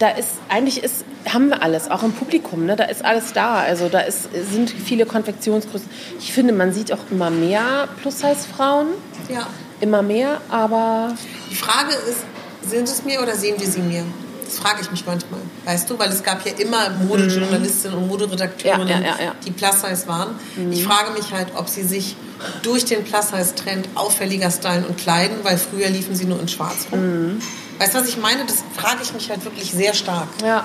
da 0.00 0.08
ist 0.08 0.30
eigentlich 0.48 0.82
ist 0.82 1.04
haben 1.32 1.48
wir 1.48 1.62
alles, 1.62 1.90
auch 1.90 2.02
im 2.02 2.12
Publikum, 2.12 2.66
ne? 2.66 2.74
Da 2.76 2.84
ist 2.84 3.04
alles 3.04 3.32
da. 3.32 3.54
Also 3.54 3.88
da 3.88 4.00
ist, 4.00 4.28
sind 4.50 4.68
viele 4.68 5.06
Konfektionsgrößen. 5.06 5.88
Ich 6.18 6.32
finde, 6.32 6.52
man 6.52 6.72
sieht 6.72 6.92
auch 6.92 6.98
immer 7.12 7.30
mehr 7.30 7.88
Plus-Size-Frauen, 8.02 8.88
Ja. 9.28 9.46
Immer 9.84 10.02
mehr, 10.02 10.40
aber 10.50 11.14
Die 11.50 11.54
Frage 11.54 11.94
ist, 12.10 12.24
sind 12.68 12.88
es 12.88 13.04
mir 13.04 13.22
oder 13.22 13.34
sehen 13.36 13.54
wir 13.58 13.68
sie 13.68 13.80
mir? 13.80 14.04
Das 14.44 14.58
frage 14.58 14.82
ich 14.82 14.90
mich 14.90 15.04
manchmal. 15.06 15.40
Weißt 15.64 15.88
du, 15.88 15.98
weil 15.98 16.10
es 16.10 16.22
gab 16.22 16.44
ja 16.46 16.52
immer 16.58 16.90
Modejournalistinnen 16.90 17.96
und 17.96 18.08
Moderedakteurinnen, 18.08 18.88
Ja, 18.88 19.16
ja, 19.18 19.24
ja, 19.26 19.34
die 19.44 19.50
Plus-Size 19.50 20.06
waren. 20.06 20.38
Ich 20.70 20.84
frage 20.84 21.10
mich 21.12 21.32
halt, 21.32 21.48
ob 21.56 21.68
sie 21.68 21.82
sich 21.82 22.14
durch 22.62 22.84
den 22.84 23.04
Plus-Size-Trend 23.04 23.88
auffälliger 23.94 24.50
stylen 24.50 24.84
und 24.84 24.96
kleiden, 24.98 25.38
weil 25.42 25.56
früher 25.56 25.88
liefen 25.88 26.14
sie 26.14 26.24
nur 26.26 26.38
in 26.40 26.48
schwarz 26.48 26.86
rum. 26.92 27.40
Weißt 27.78 27.94
du, 27.94 27.98
was 27.98 28.08
ich 28.08 28.18
meine? 28.18 28.44
Das 28.46 28.62
frage 28.76 28.98
ich 29.02 29.12
mich 29.14 29.30
halt 29.30 29.44
wirklich 29.44 29.72
sehr 29.72 29.94
stark. 29.94 30.28
ja. 30.44 30.64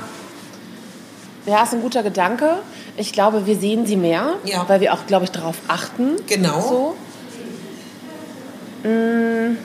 Ja, 1.46 1.64
ist 1.64 1.74
ein 1.74 1.82
guter 1.82 2.04
Gedanke. 2.04 2.60
Ich 2.98 3.12
glaube, 3.14 3.48
wir 3.48 3.58
sehen 3.58 3.86
sie 3.88 3.96
mehr, 3.96 4.36
weil 4.68 4.82
wir 4.82 4.94
auch, 4.94 5.08
glaube 5.08 5.24
ich, 5.26 5.32
darauf 5.32 5.56
achten. 5.68 6.18
Genau. 6.28 6.62
So. 6.62 6.96
Mm, 8.84 9.58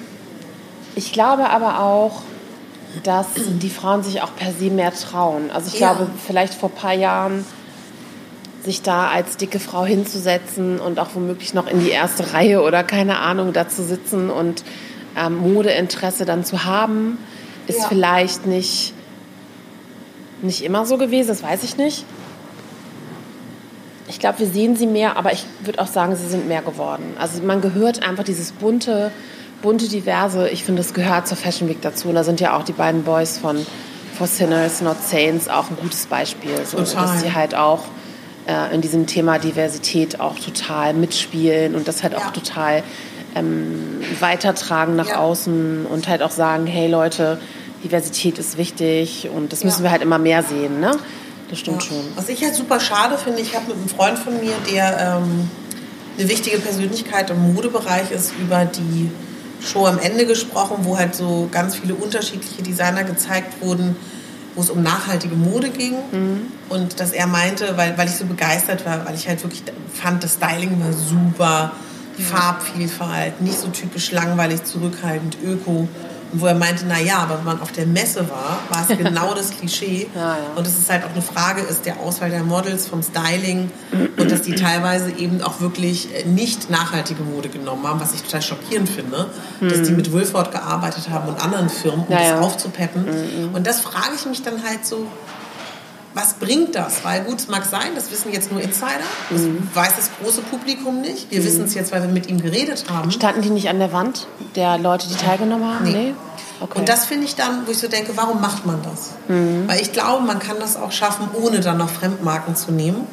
Ich 0.97 1.13
glaube 1.13 1.51
aber 1.51 1.81
auch, 1.81 2.23
dass 3.03 3.27
die 3.37 3.69
Frauen 3.71 4.05
sich 4.05 4.23
auch 4.23 4.35
per 4.37 4.53
se 4.53 4.71
mehr 4.71 4.93
trauen. 4.95 5.51
Also 5.53 5.69
ich 5.75 5.81
Ja. 5.81 5.93
glaube, 5.95 6.11
vielleicht 6.25 6.55
vor 6.55 6.69
ein 6.69 6.75
paar 6.77 6.93
Jahren 6.95 7.45
sich 8.65 8.81
da 8.83 9.09
als 9.09 9.37
dicke 9.37 9.59
Frau 9.59 9.85
hinzusetzen 9.85 10.79
und 10.81 11.01
auch 11.01 11.09
womöglich 11.15 11.53
noch 11.53 11.67
in 11.67 11.81
die 11.81 11.91
erste 11.91 12.33
Reihe 12.33 12.63
oder 12.63 12.85
keine 12.85 13.19
Ahnung 13.19 13.53
da 13.53 13.69
zu 13.69 13.83
sitzen 13.83 14.31
und 14.31 14.63
ähm, 15.17 15.37
Modeinteresse 15.53 16.25
dann 16.25 16.45
zu 16.45 16.65
haben, 16.65 17.19
ist 17.67 17.81
Ja. 17.81 17.89
vielleicht 17.89 18.47
nicht, 18.47 18.95
nicht 20.43 20.63
immer 20.63 20.87
so 20.87 20.97
gewesen, 20.97 21.29
das 21.29 21.43
weiß 21.43 21.63
ich 21.65 21.77
nicht. 21.77 22.05
Ich 24.07 24.19
glaube, 24.19 24.41
wir 24.41 24.47
sehen 24.47 24.77
sie 24.77 24.87
mehr, 24.87 25.17
aber 25.17 25.33
ich 25.33 25.45
würde 25.63 25.81
auch 25.81 25.87
sagen, 25.87 26.15
sie 26.17 26.27
sind 26.27 26.47
mehr 26.47 26.63
geworden. 26.63 27.15
Also 27.19 27.43
man 27.43 27.61
gehört 27.61 28.07
einfach 28.07 28.25
dieses 28.25 28.53
bunte, 28.53 29.11
bunte, 29.63 29.89
diverse, 29.89 30.49
ich 30.51 30.63
finde, 30.65 30.83
es 30.83 30.93
gehört 30.93 31.27
zur 31.27 31.37
Fashion 31.39 31.69
Week 31.69 31.81
dazu. 31.81 32.09
Und 32.09 32.15
da 32.17 32.25
sind 32.25 32.41
ja 32.41 32.57
auch 32.57 32.65
die 32.65 32.73
beiden 32.73 33.03
Boys 33.05 33.39
von 33.39 33.65
For 34.17 34.27
Sinners, 34.27 34.83
Not 34.83 34.97
Saints 35.03 35.49
auch 35.49 35.71
ein 35.71 35.77
gutes 35.81 36.07
Beispiel. 36.07 36.51
So, 36.67 36.77
dass 36.79 37.21
sie 37.23 37.33
halt 37.35 37.55
auch 37.55 37.81
äh, 38.47 38.75
in 38.75 38.83
diesem 38.83 39.07
Thema 39.07 39.39
Diversität 39.39 40.21
auch 40.21 40.39
total 40.39 40.93
mitspielen 40.93 41.75
und 41.75 41.89
das 41.89 42.03
halt 42.03 42.13
Ja. 42.13 42.19
auch 42.21 42.31
total 42.31 42.83
ähm, 43.35 44.01
weitertragen 44.21 44.97
nach 44.97 45.09
Ja. 45.09 45.19
außen 45.21 45.87
und 45.87 46.09
halt 46.09 46.23
auch 46.23 46.31
sagen, 46.31 46.67
hey 46.67 46.89
Leute, 46.89 47.41
Diversität 47.83 48.39
ist 48.39 48.57
wichtig 48.59 49.29
und 49.35 49.53
das 49.53 49.65
müssen 49.65 49.79
Ja. 49.81 49.85
wir 49.85 49.91
halt 49.93 50.03
immer 50.03 50.19
mehr 50.19 50.43
sehen. 50.43 50.79
Ne? 50.79 50.93
Das 51.51 51.59
stimmt 51.61 51.83
Ja. 51.83 51.89
schon. 51.89 52.05
Was 52.17 52.29
ich 52.29 52.43
halt 52.43 52.55
super 52.55 52.81
schade 52.81 53.19
finde, 53.19 53.41
ich 53.41 53.55
habe 53.55 53.67
mit 53.69 53.77
einem 53.77 53.89
Freund 53.89 54.19
von 54.19 54.35
mir, 54.41 54.55
der 54.73 55.19
ähm, 55.23 55.49
eine 56.19 56.29
wichtige 56.29 56.59
Persönlichkeit 56.59 57.31
im 57.31 57.55
Modebereich 57.55 58.11
ist, 58.11 58.33
über 58.41 58.65
die 58.65 59.11
Show 59.61 59.87
am 59.87 59.99
Ende 59.99 60.27
gesprochen, 60.27 60.79
wo 60.83 60.97
halt 60.99 61.15
so 61.15 61.49
ganz 61.51 61.77
viele 61.77 61.95
unterschiedliche 61.95 62.63
Designer 62.63 63.03
gezeigt 63.05 63.61
wurden, 63.63 63.97
wo 64.55 64.61
es 64.61 64.71
um 64.71 64.83
nachhaltige 64.83 65.35
Mode 65.35 65.71
ging. 65.71 65.95
Und 66.69 67.01
dass 67.01 67.13
er 67.13 67.27
meinte, 67.27 67.77
weil, 67.77 67.97
weil 67.99 68.07
ich 68.09 68.15
so 68.15 68.27
begeistert 68.27 68.85
war, 68.87 69.05
weil 69.07 69.15
ich 69.15 69.27
halt 69.27 69.43
wirklich 69.43 69.63
fand, 69.93 70.23
das 70.23 70.35
Styling 70.35 70.79
war 70.81 70.93
super, 70.93 71.73
Farbvielfalt, 72.19 73.41
nicht 73.41 73.59
so 73.59 73.69
typisch 73.69 74.13
langweilig, 74.13 74.63
zurückhaltend, 74.65 75.37
öko. 75.45 75.89
Wo 76.35 76.47
er 76.47 76.55
meinte, 76.55 76.85
na 76.87 77.01
ja, 77.01 77.19
aber 77.19 77.39
wenn 77.39 77.45
man 77.45 77.61
auf 77.61 77.73
der 77.73 77.87
Messe 77.87 78.29
war, 78.29 78.59
war 78.69 78.87
es 78.89 78.97
genau 78.99 79.35
das 79.35 79.51
Klischee. 79.51 80.09
Ja, 80.15 80.21
ja. 80.21 80.39
Und 80.57 80.67
dass 80.67 80.79
es 80.79 80.91
halt 80.91 81.05
auch 81.05 81.11
eine 81.11 81.23
Frage 81.23 81.63
ist 81.63 81.87
der 81.87 82.01
Auswahl 82.01 82.31
der 82.31 82.43
Models, 82.43 82.87
vom 82.87 83.03
Styling 83.03 83.71
und 84.17 84.31
dass 84.31 84.43
die 84.43 84.55
teilweise 84.55 85.11
eben 85.13 85.43
auch 85.43 85.61
wirklich 85.61 86.15
äh, 86.15 86.25
nicht 86.25 86.71
nachhaltige 86.71 87.23
Mode 87.23 87.49
genommen 87.49 87.87
haben, 87.87 88.01
was 88.01 88.15
ich 88.15 88.23
total 88.23 88.43
schockierend 88.43 88.89
finde, 88.89 89.27
dass 89.61 89.83
die 89.83 89.93
mit 89.93 90.13
Wilford 90.13 90.53
gearbeitet 90.53 91.09
haben 91.11 91.29
und 91.29 91.43
anderen 91.43 91.69
Firmen, 91.69 92.05
um 92.07 92.13
Ja, 92.13 92.33
das 92.33 92.41
aufzupeppen. 92.41 93.51
Und 93.53 93.67
das 93.67 93.81
frage 93.81 94.15
ich 94.17 94.27
mich 94.27 94.43
dann 94.43 94.63
halt 94.63 94.85
so, 94.85 95.07
was 96.15 96.35
bringt 96.35 96.75
das? 96.75 97.05
Weil 97.05 97.25
gut, 97.25 97.41
es 97.41 97.49
mag 97.49 97.65
sein, 97.65 97.89
das 97.95 98.11
wissen 98.11 98.33
jetzt 98.33 98.51
nur 98.51 98.61
Insider, 98.61 99.05
das 99.31 99.43
weiß 99.75 99.97
das 99.97 100.11
große 100.21 100.43
Publikum 100.43 101.01
nicht. 101.01 101.31
Wir 101.31 101.45
wissen 101.45 101.65
es 101.65 101.75
jetzt, 101.75 101.93
weil 101.93 102.03
wir 102.03 102.09
mit 102.09 102.29
ihm 102.29 102.41
geredet 102.41 102.85
haben. 102.89 103.11
Standen 103.11 103.43
die 103.43 103.51
nicht 103.51 103.69
an 103.69 103.79
der 103.79 103.93
Wand 103.93 104.27
der 104.55 104.79
Leute, 104.79 105.09
die 105.09 105.17
teilgenommen 105.17 105.75
haben? 105.75 105.85
Nee. 105.85 106.15
Okay. 106.61 106.79
Und 106.79 106.89
das 106.89 107.05
finde 107.05 107.25
ich 107.25 107.35
dann, 107.35 107.67
wo 107.67 107.73
ich 107.73 107.79
so 107.79 107.89
denke, 107.89 108.13
warum 108.15 108.41
macht 108.41 108.65
man 108.65 108.81
das? 108.83 109.11
Weil 109.27 109.81
ich 109.81 109.93
glaube, 109.93 110.25
man 110.25 110.39
kann 110.39 110.59
das 110.61 110.77
auch 110.77 110.93
schaffen, 110.93 111.29
ohne 111.35 111.61
dann 111.61 111.79
noch 111.79 111.91
Fremdmarken 111.91 112.55
zu 112.55 112.71
nehmen. 112.71 113.07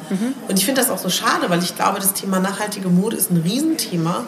Und 0.48 0.58
ich 0.58 0.64
finde 0.64 0.80
das 0.80 0.90
auch 0.90 0.98
so 0.98 1.10
schade, 1.10 1.50
weil 1.50 1.62
ich 1.62 1.74
glaube, 1.74 1.98
das 1.98 2.12
Thema 2.12 2.38
nachhaltige 2.38 2.88
Mode 2.88 3.16
ist 3.16 3.30
ein 3.30 3.38
Riesenthema, 3.38 4.24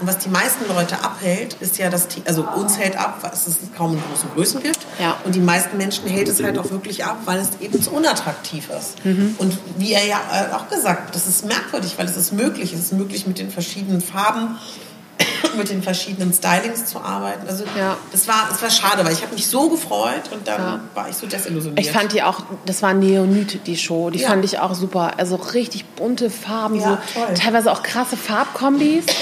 Und 0.00 0.06
was 0.06 0.18
die 0.18 0.28
meisten 0.28 0.66
Leute 0.68 1.02
abhält, 1.02 1.54
ist 1.60 1.78
ja 1.78 1.88
das, 1.88 2.06
also 2.26 2.46
uns 2.56 2.78
hält 2.78 2.96
ab, 2.98 3.18
weil 3.22 3.32
es 3.32 3.46
kaum 3.76 3.92
einen 3.92 4.02
großen 4.10 4.28
Größen 4.34 4.62
gibt. 4.62 4.78
Ja. 5.00 5.16
Und 5.24 5.34
die 5.34 5.40
meisten 5.40 5.76
Menschen 5.76 6.06
hält 6.06 6.28
es 6.28 6.42
halt 6.42 6.58
auch 6.58 6.70
wirklich 6.70 7.04
ab, 7.04 7.18
weil 7.24 7.38
es 7.38 7.50
eben 7.60 7.80
zu 7.82 7.90
unattraktiv 7.90 8.68
ist. 8.70 8.96
Und 9.38 9.56
wie 9.78 9.92
er 9.92 10.04
ja 10.06 10.20
äh, 10.32 10.54
auch 10.54 10.68
gesagt, 10.68 11.08
hat, 11.08 11.14
das 11.14 11.26
ist 11.26 11.44
merkwürdig, 11.46 11.94
weil 11.96 12.06
es 12.06 12.16
ist 12.16 12.32
möglich. 12.32 12.72
Es 12.72 12.80
ist 12.80 12.92
möglich 12.92 13.26
mit 13.26 13.38
den 13.38 13.50
verschiedenen 13.50 14.00
Farben, 14.02 14.56
mit 15.56 15.70
den 15.70 15.82
verschiedenen 15.82 16.32
Stylings 16.34 16.84
zu 16.84 17.00
arbeiten. 17.00 17.48
Also 17.48 17.64
Ja. 17.78 17.96
das 18.12 18.28
war, 18.28 18.48
es 18.52 18.60
war 18.60 18.70
schade, 18.70 19.02
weil 19.04 19.12
ich 19.14 19.22
habe 19.22 19.32
mich 19.34 19.46
so 19.46 19.70
gefreut 19.70 20.30
und 20.32 20.46
dann 20.46 20.60
Ja. 20.60 20.80
war 20.94 21.08
ich 21.08 21.16
so 21.16 21.26
desillusioniert. 21.26 21.84
Ich 21.86 21.90
fand 21.90 22.12
die 22.12 22.22
auch, 22.22 22.40
das 22.66 22.82
war 22.82 22.92
Neonit, 22.92 23.66
die 23.66 23.78
Show. 23.78 24.10
Die 24.10 24.18
Ja. 24.18 24.28
fand 24.28 24.44
ich 24.44 24.58
auch 24.58 24.74
super. 24.74 25.12
Also 25.16 25.36
richtig 25.36 25.86
bunte 25.86 26.28
Farben, 26.28 26.78
so 26.80 26.98
toll. 27.14 27.34
teilweise 27.34 27.72
auch 27.72 27.82
krasse 27.82 28.16
Farbkombis. 28.18 29.04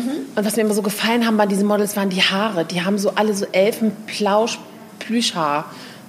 Und 0.00 0.44
was 0.44 0.56
mir 0.56 0.62
immer 0.62 0.74
so 0.74 0.82
gefallen 0.82 1.26
haben 1.26 1.36
bei 1.36 1.46
diesen 1.46 1.66
Models, 1.66 1.96
waren 1.96 2.10
die 2.10 2.22
Haare. 2.22 2.64
Die 2.64 2.82
haben 2.82 2.98
so 2.98 3.12
alle 3.14 3.34
so 3.34 3.46
Elfenplausch, 3.52 4.58
Plüschhaar. 4.98 5.66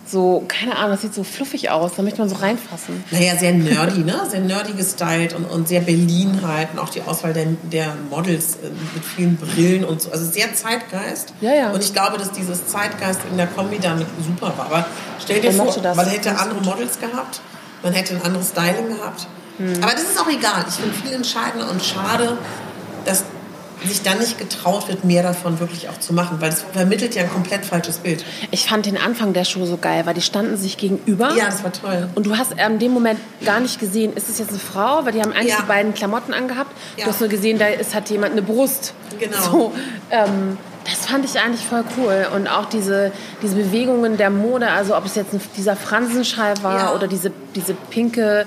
So, 0.10 0.46
keine 0.48 0.78
Ahnung, 0.78 0.92
das 0.92 1.02
sieht 1.02 1.14
so 1.14 1.24
fluffig 1.26 1.70
aus. 1.70 1.92
Da 1.98 2.02
möchte 2.02 2.20
man 2.20 2.30
so 2.30 2.38
reinfassen. 2.38 3.04
Naja, 3.12 3.36
sehr 3.36 3.52
nerdy, 3.52 4.06
ne? 4.06 4.22
Sehr 4.30 4.40
nerdy 4.40 4.72
gestylt 4.72 5.34
und, 5.34 5.44
und 5.44 5.68
sehr 5.68 5.82
Berlin 5.82 6.40
halt. 6.48 6.70
Und 6.72 6.80
auch 6.80 6.88
die 6.90 7.02
Auswahl 7.02 7.34
der, 7.34 7.48
der 7.72 7.94
Models 8.10 8.56
äh, 8.56 8.70
mit 8.96 9.04
vielen 9.04 9.36
Brillen 9.36 9.84
und 9.84 10.02
so. 10.02 10.12
Also 10.12 10.26
sehr 10.32 10.54
Zeitgeist. 10.54 11.34
Ja, 11.42 11.54
ja. 11.54 11.72
Und 11.72 11.84
ich 11.84 11.92
glaube, 11.92 12.18
dass 12.18 12.32
dieses 12.32 12.68
Zeitgeist 12.68 13.20
in 13.30 13.36
der 13.36 13.48
Kombi 13.48 13.80
damit 13.82 14.08
super 14.26 14.54
war. 14.58 14.68
Aber 14.68 14.86
stell 15.22 15.42
dir 15.42 15.52
vor, 15.52 15.76
man 15.94 16.08
hätte 16.08 16.40
andere 16.40 16.62
Models 16.62 17.00
gehabt, 17.00 17.42
man 17.84 17.92
hätte 17.92 18.16
ein 18.16 18.22
anderes 18.22 18.50
Styling 18.50 18.88
gehabt. 18.88 19.28
Hm. 19.58 19.84
Aber 19.84 19.92
das 19.92 20.04
ist 20.04 20.20
auch 20.20 20.30
egal. 20.30 20.64
Ich 20.70 20.76
finde 20.76 20.94
viel 20.96 21.14
entscheidender 21.14 21.70
und 21.70 21.84
schade, 21.84 22.38
dass 23.04 23.26
sich 23.88 24.02
dann 24.04 24.20
nicht 24.20 24.38
getraut 24.38 24.88
wird, 24.88 25.04
mehr 25.04 25.24
davon 25.24 25.60
wirklich 25.60 25.90
auch 25.90 26.00
zu 26.00 26.14
machen, 26.14 26.38
weil 26.40 26.50
es 26.50 26.64
vermittelt 26.74 27.16
ja 27.16 27.24
ein 27.24 27.30
komplett 27.30 27.66
falsches 27.66 27.98
Bild. 27.98 28.24
Ich 28.52 28.68
fand 28.68 28.86
den 28.86 28.98
Anfang 28.98 29.34
der 29.34 29.46
Show 29.46 29.66
so 29.66 29.78
geil, 29.78 30.06
weil 30.06 30.14
die 30.14 30.22
standen 30.22 30.58
sich 30.58 30.78
gegenüber. 30.78 31.34
Ja, 31.36 31.46
das 31.46 31.64
war 31.64 31.72
toll. 31.74 32.10
Und 32.16 32.26
du 32.26 32.38
hast 32.38 32.54
in 32.54 32.80
dem 32.80 32.92
Moment 32.92 33.20
gar 33.46 33.60
nicht 33.60 33.80
gesehen, 33.80 34.14
ist 34.16 34.30
es 34.30 34.40
jetzt 34.40 34.50
eine 34.50 34.60
Frau? 34.60 35.06
Weil 35.06 35.14
die 35.14 35.22
haben 35.22 35.32
eigentlich 35.32 35.54
Ja. 35.54 35.62
die 35.62 35.68
beiden 35.68 35.94
Klamotten 35.94 36.34
angehabt. 36.34 36.72
Ja. 36.98 37.06
Du 37.06 37.12
hast 37.12 37.20
nur 37.20 37.30
gesehen, 37.30 37.58
da 37.58 37.68
ist, 37.68 37.96
hat 37.96 38.10
jemand 38.10 38.34
eine 38.34 38.42
Brust. 38.42 38.94
Genau. 39.20 39.42
So, 39.42 39.74
ähm, 40.12 40.58
das 40.86 41.06
fand 41.06 41.26
ich 41.26 41.38
eigentlich 41.40 41.66
voll 41.66 41.84
cool. 41.98 42.28
Und 42.34 42.48
auch 42.48 42.66
diese, 42.66 43.12
diese 43.42 43.56
Bewegungen 43.56 44.16
der 44.16 44.30
Mode, 44.30 44.70
also 44.70 44.96
ob 44.96 45.06
es 45.06 45.16
jetzt 45.16 45.34
ein, 45.34 45.42
dieser 45.58 45.76
Fransenschal 45.76 46.54
war 46.64 46.80
Ja. 46.80 46.94
oder 46.96 47.08
diese, 47.08 47.32
diese 47.56 47.74
pinke 47.74 48.46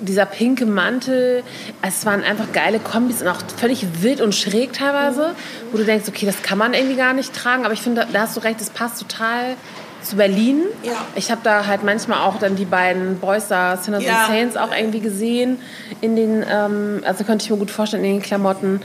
dieser 0.00 0.26
pinke 0.26 0.66
Mantel, 0.66 1.42
es 1.82 2.06
waren 2.06 2.22
einfach 2.22 2.52
geile 2.52 2.78
Kombis 2.78 3.22
und 3.22 3.28
auch 3.28 3.40
völlig 3.56 3.86
wild 4.02 4.20
und 4.20 4.34
schräg 4.34 4.72
teilweise, 4.72 5.34
wo 5.70 5.78
du 5.78 5.84
denkst, 5.84 6.08
okay, 6.08 6.26
das 6.26 6.42
kann 6.42 6.58
man 6.58 6.74
irgendwie 6.74 6.96
gar 6.96 7.12
nicht 7.12 7.34
tragen, 7.34 7.64
aber 7.64 7.74
ich 7.74 7.82
finde, 7.82 8.06
da 8.12 8.20
hast 8.20 8.36
du 8.36 8.40
recht, 8.40 8.60
das 8.60 8.70
passt 8.70 9.00
total 9.00 9.56
zu 10.02 10.16
Berlin. 10.16 10.62
Ja. 10.82 10.92
Ich 11.14 11.30
habe 11.30 11.40
da 11.44 11.66
halt 11.66 11.84
manchmal 11.84 12.20
auch 12.20 12.38
dann 12.38 12.56
die 12.56 12.64
beiden 12.64 13.18
Boys 13.18 13.48
da, 13.48 13.76
Sinners 13.76 14.02
Ja. 14.04 14.24
and 14.24 14.28
Saints, 14.28 14.56
auch 14.56 14.74
irgendwie 14.74 15.00
gesehen 15.00 15.58
in 16.00 16.16
den, 16.16 16.44
ähm, 16.50 17.02
also 17.04 17.24
könnte 17.24 17.44
ich 17.44 17.50
mir 17.50 17.56
gut 17.56 17.70
vorstellen, 17.70 18.04
in 18.04 18.14
den 18.14 18.22
Klamotten. 18.22 18.80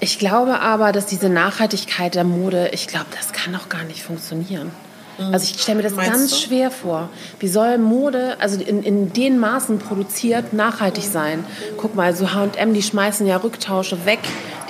Ich 0.00 0.18
glaube 0.18 0.60
aber, 0.60 0.92
dass 0.92 1.06
diese 1.06 1.28
Nachhaltigkeit 1.28 2.14
der 2.14 2.24
Mode, 2.24 2.70
ich 2.72 2.88
glaube, 2.88 3.06
das 3.16 3.32
kann 3.32 3.54
auch 3.54 3.68
gar 3.68 3.84
nicht 3.84 4.02
funktionieren. 4.02 4.72
Also 5.32 5.44
ich 5.54 5.60
stelle 5.60 5.76
mir 5.76 5.82
das 5.82 5.94
Meinst 5.94 6.12
ganz 6.12 6.30
du? 6.30 6.36
schwer 6.36 6.70
vor. 6.70 7.08
Wie 7.38 7.48
soll 7.48 7.78
Mode, 7.78 8.36
also 8.40 8.60
in, 8.60 8.82
in 8.82 9.12
den 9.12 9.38
Maßen 9.38 9.78
produziert, 9.78 10.52
nachhaltig 10.52 11.04
sein? 11.04 11.44
Guck 11.76 11.94
mal, 11.94 12.14
so 12.14 12.32
H&M, 12.32 12.74
die 12.74 12.82
schmeißen 12.82 13.26
ja 13.26 13.36
Rücktausche 13.36 14.04
weg, 14.06 14.20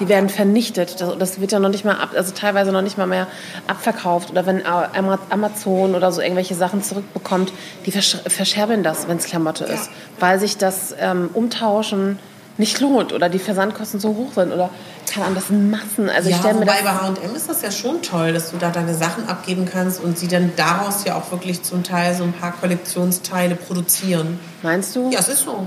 die 0.00 0.08
werden 0.08 0.28
vernichtet. 0.28 1.00
Das, 1.00 1.18
das 1.18 1.40
wird 1.40 1.52
ja 1.52 1.58
noch 1.58 1.68
nicht 1.68 1.84
mal, 1.84 1.96
ab, 1.96 2.10
also 2.16 2.32
teilweise 2.34 2.72
noch 2.72 2.82
nicht 2.82 2.98
mal 2.98 3.06
mehr 3.06 3.26
abverkauft. 3.66 4.30
Oder 4.30 4.46
wenn 4.46 4.64
Ama- 4.66 5.18
Amazon 5.30 5.94
oder 5.94 6.10
so 6.12 6.20
irgendwelche 6.20 6.54
Sachen 6.54 6.82
zurückbekommt, 6.82 7.52
die 7.86 7.90
versch 7.92 8.16
verscherbeln 8.26 8.82
das, 8.82 9.08
wenn 9.08 9.18
es 9.18 9.24
Klamotte 9.26 9.64
ist. 9.64 9.90
Weil 10.18 10.38
sich 10.40 10.56
das 10.56 10.94
ähm, 10.98 11.30
Umtauschen 11.32 12.18
nicht 12.60 12.78
lohnt 12.80 13.12
oder 13.12 13.28
die 13.28 13.38
Versandkosten 13.40 13.98
so 13.98 14.10
hoch 14.10 14.32
sind 14.34 14.52
oder 14.52 14.70
keine 15.12 15.24
Ahnung, 15.26 15.34
das 15.36 15.48
sind 15.48 15.70
Massen. 15.70 16.08
Also 16.08 16.28
ich 16.30 16.36
Ja, 16.36 16.52
mir 16.52 16.60
wobei 16.60 16.66
das 16.74 16.82
bei 16.84 16.90
H&M 16.92 17.34
ist 17.34 17.48
das 17.48 17.62
ja 17.62 17.70
schon 17.72 18.00
toll, 18.02 18.32
dass 18.32 18.52
du 18.52 18.58
da 18.58 18.70
deine 18.70 18.94
Sachen 18.94 19.28
abgeben 19.28 19.66
kannst 19.70 20.00
und 20.00 20.16
sie 20.16 20.28
dann 20.28 20.52
daraus 20.54 21.04
ja 21.04 21.16
auch 21.16 21.30
wirklich 21.32 21.62
zum 21.64 21.82
Teil 21.82 22.14
so 22.14 22.22
ein 22.22 22.32
paar 22.32 22.52
Kollektionsteile 22.52 23.56
produzieren. 23.56 24.38
meinst 24.62 24.94
du? 24.94 25.10
Ja, 25.10 25.18
es 25.18 25.28
ist 25.28 25.40
so. 25.44 25.66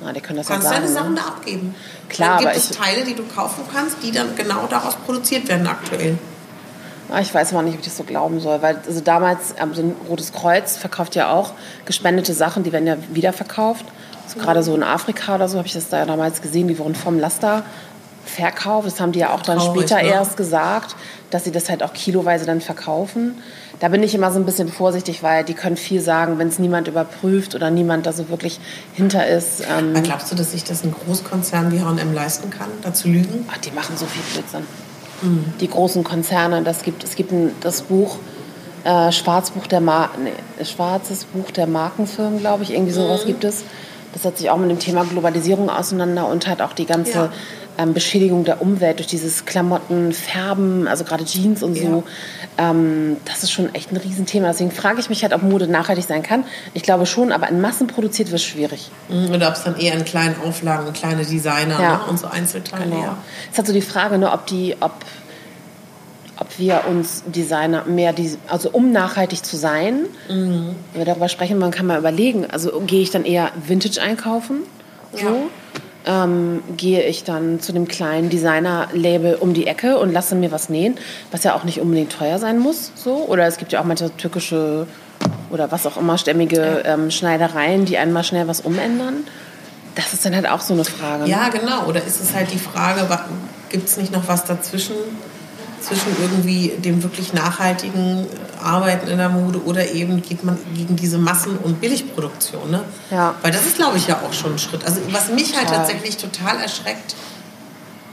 Na, 0.00 0.12
die 0.12 0.20
können 0.20 0.38
das 0.38 0.46
Du 0.46 0.52
kannst 0.54 0.64
ja 0.66 0.72
sagen. 0.72 0.82
deine 0.84 0.94
Sachen 0.94 1.14
ne? 1.14 1.20
da 1.20 1.28
abgeben. 1.28 1.74
Klar, 2.08 2.28
dann 2.30 2.38
gibt 2.38 2.48
aber 2.50 2.56
es 2.58 2.70
ich- 2.70 2.76
Teile, 2.76 3.04
die 3.04 3.14
du 3.14 3.22
kaufen 3.24 3.64
kannst, 3.72 3.96
die 4.02 4.10
dann 4.12 4.34
genau 4.34 4.66
daraus 4.68 4.96
produziert 4.96 5.46
werden 5.48 5.66
aktuell. 5.66 6.16
Ah, 7.10 7.20
Ich 7.20 7.34
weiß 7.34 7.52
aber 7.52 7.62
nicht, 7.62 7.74
ob 7.74 7.80
ich 7.80 7.86
das 7.86 7.96
so 7.98 8.02
glauben 8.04 8.40
soll, 8.40 8.62
weil 8.62 8.78
also 8.86 9.00
damals, 9.00 9.54
ähm, 9.60 9.74
so 9.74 9.82
ein 9.82 9.94
Rotes 10.08 10.32
Kreuz 10.32 10.76
verkauft 10.78 11.14
ja 11.14 11.30
auch 11.30 11.52
gespendete 11.84 12.32
Sachen, 12.32 12.62
die 12.64 12.72
werden 12.72 12.86
ja 12.86 12.96
wiederverkauft. 13.12 13.84
Also 14.24 14.38
gerade 14.38 14.62
so 14.62 14.74
in 14.74 14.82
Afrika 14.82 15.34
oder 15.34 15.48
so 15.48 15.58
habe 15.58 15.66
ich 15.66 15.74
das 15.74 15.88
da 15.88 16.04
damals 16.04 16.42
gesehen, 16.42 16.68
die 16.68 16.78
wurden 16.78 16.94
vom 16.94 17.18
Laster 17.18 17.62
verkauft. 18.24 18.86
Das 18.86 19.00
haben 19.00 19.12
die 19.12 19.20
ja 19.20 19.34
auch 19.34 19.42
dann 19.42 19.58
Traurig, 19.58 19.82
später 19.82 20.02
ne? 20.02 20.08
erst 20.08 20.36
gesagt, 20.36 20.96
dass 21.30 21.44
sie 21.44 21.52
das 21.52 21.68
halt 21.68 21.82
auch 21.82 21.92
kiloweise 21.92 22.46
dann 22.46 22.60
verkaufen. 22.60 23.34
Da 23.80 23.88
bin 23.88 24.02
ich 24.02 24.14
immer 24.14 24.30
so 24.32 24.38
ein 24.38 24.46
bisschen 24.46 24.68
vorsichtig, 24.68 25.22
weil 25.22 25.44
die 25.44 25.54
können 25.54 25.76
viel 25.76 26.00
sagen, 26.00 26.38
wenn 26.38 26.48
es 26.48 26.58
niemand 26.58 26.88
überprüft 26.88 27.54
oder 27.54 27.70
niemand 27.70 28.06
da 28.06 28.12
so 28.12 28.28
wirklich 28.28 28.60
hinter 28.94 29.26
ist. 29.26 29.60
Ähm, 29.60 29.90
Aber 29.90 30.00
glaubst 30.00 30.30
du, 30.30 30.36
dass 30.36 30.52
sich 30.52 30.64
das 30.64 30.84
ein 30.84 30.92
Großkonzern 30.92 31.72
wie 31.72 31.80
H&M 31.80 32.14
leisten 32.14 32.50
kann, 32.50 32.68
da 32.82 32.94
zu 32.94 33.08
lügen? 33.08 33.46
Ach, 33.50 33.58
die 33.58 33.72
machen 33.72 33.96
so 33.96 34.06
viel 34.06 34.22
Blödsinn. 34.32 34.66
Die 35.60 35.68
großen 35.68 36.04
Konzerne, 36.04 36.62
das 36.62 36.82
gibt, 36.82 37.02
es 37.02 37.14
gibt 37.14 37.32
ein, 37.32 37.52
das 37.60 37.82
Buch, 37.82 38.18
äh, 38.84 39.10
Schwarzbuch 39.10 39.66
der 39.66 39.80
Mar 39.80 40.10
nee, 40.22 40.64
Schwarzes 40.64 41.24
Buch 41.24 41.50
der 41.50 41.66
Markenfirmen, 41.66 42.40
glaube 42.40 42.62
ich, 42.62 42.72
irgendwie 42.72 42.92
sowas 42.92 43.24
gibt 43.24 43.44
es. 43.44 43.64
Das 44.14 44.22
setzt 44.22 44.38
sich 44.38 44.48
auch 44.48 44.56
mit 44.56 44.70
dem 44.70 44.78
Thema 44.78 45.04
Globalisierung 45.04 45.68
auseinander 45.68 46.26
und 46.28 46.46
hat 46.46 46.62
auch 46.62 46.72
die 46.72 46.86
ganze 46.86 47.12
Ja. 47.12 47.32
ähm, 47.78 47.92
Beschädigung 47.92 48.44
der 48.44 48.62
Umwelt 48.62 48.98
durch 49.00 49.08
dieses 49.08 49.44
Klamotten, 49.44 50.12
Färben, 50.12 50.86
also 50.86 51.02
gerade 51.02 51.24
Jeans 51.24 51.62
und 51.64 51.76
so. 51.76 52.04
Ähm, 52.56 53.16
das 53.24 53.42
ist 53.42 53.50
schon 53.50 53.74
echt 53.74 53.90
ein 53.90 53.96
Riesenthema. 53.96 54.46
Deswegen 54.46 54.70
frage 54.70 55.00
ich 55.00 55.08
mich 55.10 55.22
halt, 55.24 55.32
ob 55.32 55.42
Mode 55.42 55.66
nachhaltig 55.66 56.04
sein 56.04 56.22
kann. 56.22 56.44
Ich 56.72 56.84
glaube 56.84 57.06
schon, 57.06 57.32
aber 57.32 57.48
in 57.48 57.60
Massen 57.60 57.88
produziert 57.88 58.30
wird 58.30 58.40
es 58.40 58.46
schwierig. 58.46 58.90
Oder 59.32 59.48
ob 59.48 59.54
es 59.54 59.64
dann 59.64 59.76
eher 59.76 59.94
in 59.94 60.04
kleinen 60.04 60.36
Auflagen, 60.46 60.92
kleine 60.92 61.24
Designer 61.24 61.80
Ja. 61.80 61.92
ne? 61.96 62.00
und 62.08 62.18
so 62.20 62.28
Einzelteile. 62.28 62.84
Genau. 62.84 63.02
Ja. 63.02 63.16
Es 63.46 63.52
ist 63.52 63.58
halt 63.58 63.66
so 63.66 63.72
die 63.72 63.82
Frage, 63.82 64.18
ne, 64.18 64.30
ob 64.32 64.46
die, 64.46 64.76
ob, 64.78 64.92
ob 66.38 66.58
wir 66.58 66.82
uns 66.88 67.22
Designer 67.26 67.84
mehr, 67.84 68.12
die, 68.12 68.36
also 68.48 68.70
um 68.70 68.90
nachhaltig 68.92 69.44
zu 69.44 69.56
sein, 69.56 70.06
wenn 70.92 71.00
wir 71.00 71.04
darüber 71.04 71.28
sprechen, 71.28 71.58
man 71.58 71.70
kann 71.70 71.86
mal 71.86 71.98
überlegen, 71.98 72.46
also 72.50 72.80
gehe 72.86 73.02
ich 73.02 73.10
dann 73.10 73.24
eher 73.24 73.50
Vintage 73.66 74.00
einkaufen, 74.02 74.62
so, 75.12 75.48
ähm, 76.06 76.62
gehe 76.76 77.02
ich 77.04 77.24
dann 77.24 77.60
zu 77.60 77.72
dem 77.72 77.86
kleinen 77.86 78.30
Designer-Label 78.30 79.36
um 79.36 79.54
die 79.54 79.66
Ecke 79.66 79.98
und 79.98 80.12
lasse 80.12 80.34
mir 80.34 80.50
was 80.50 80.68
nähen, 80.68 80.96
was 81.30 81.44
ja 81.44 81.54
auch 81.54 81.64
nicht 81.64 81.80
unbedingt 81.80 82.12
teuer 82.12 82.38
sein 82.38 82.58
muss, 82.58 82.90
so, 82.96 83.14
oder 83.28 83.46
es 83.46 83.56
gibt 83.56 83.72
ja 83.72 83.80
auch 83.80 83.84
manche 83.84 84.14
türkische 84.16 84.86
oder 85.50 85.70
was 85.70 85.86
auch 85.86 85.96
immer 85.96 86.18
stämmige 86.18 86.82
ähm, 86.84 87.10
Schneidereien, 87.12 87.84
die 87.84 87.96
einmal 87.96 88.24
schnell 88.24 88.48
was 88.48 88.60
umändern. 88.60 89.24
Das 89.94 90.12
ist 90.12 90.24
dann 90.24 90.34
halt 90.34 90.48
auch 90.48 90.60
so 90.60 90.74
eine 90.74 90.84
Frage. 90.84 91.22
ne? 91.22 91.30
Ja, 91.30 91.48
genau. 91.48 91.86
Oder 91.86 92.04
ist 92.04 92.20
es 92.20 92.34
halt 92.34 92.52
die 92.52 92.58
Frage, 92.58 93.06
gibt 93.68 93.88
es 93.88 93.96
nicht 93.96 94.12
noch 94.12 94.26
was 94.26 94.44
dazwischen, 94.44 94.96
zwischen 95.84 96.16
irgendwie 96.20 96.68
dem 96.78 97.02
wirklich 97.02 97.32
nachhaltigen 97.32 98.26
Arbeiten 98.62 99.08
in 99.08 99.18
der 99.18 99.28
Mode 99.28 99.62
oder 99.64 99.90
eben 99.90 100.22
geht 100.22 100.44
man 100.44 100.58
gegen 100.74 100.96
diese 100.96 101.18
Massen- 101.18 101.58
und 101.58 101.80
Billigproduktion? 101.80 102.70
Ne? 102.70 102.84
Ja. 103.10 103.34
Weil 103.42 103.52
das 103.52 103.66
ist, 103.66 103.76
glaube 103.76 103.98
ich, 103.98 104.06
ja 104.06 104.20
auch 104.20 104.32
schon 104.32 104.54
ein 104.54 104.58
Schritt. 104.58 104.84
Also 104.84 105.00
was 105.10 105.28
mich 105.30 105.56
halt 105.56 105.68
tatsächlich 105.68 106.16
total 106.16 106.58
erschreckt, 106.58 107.14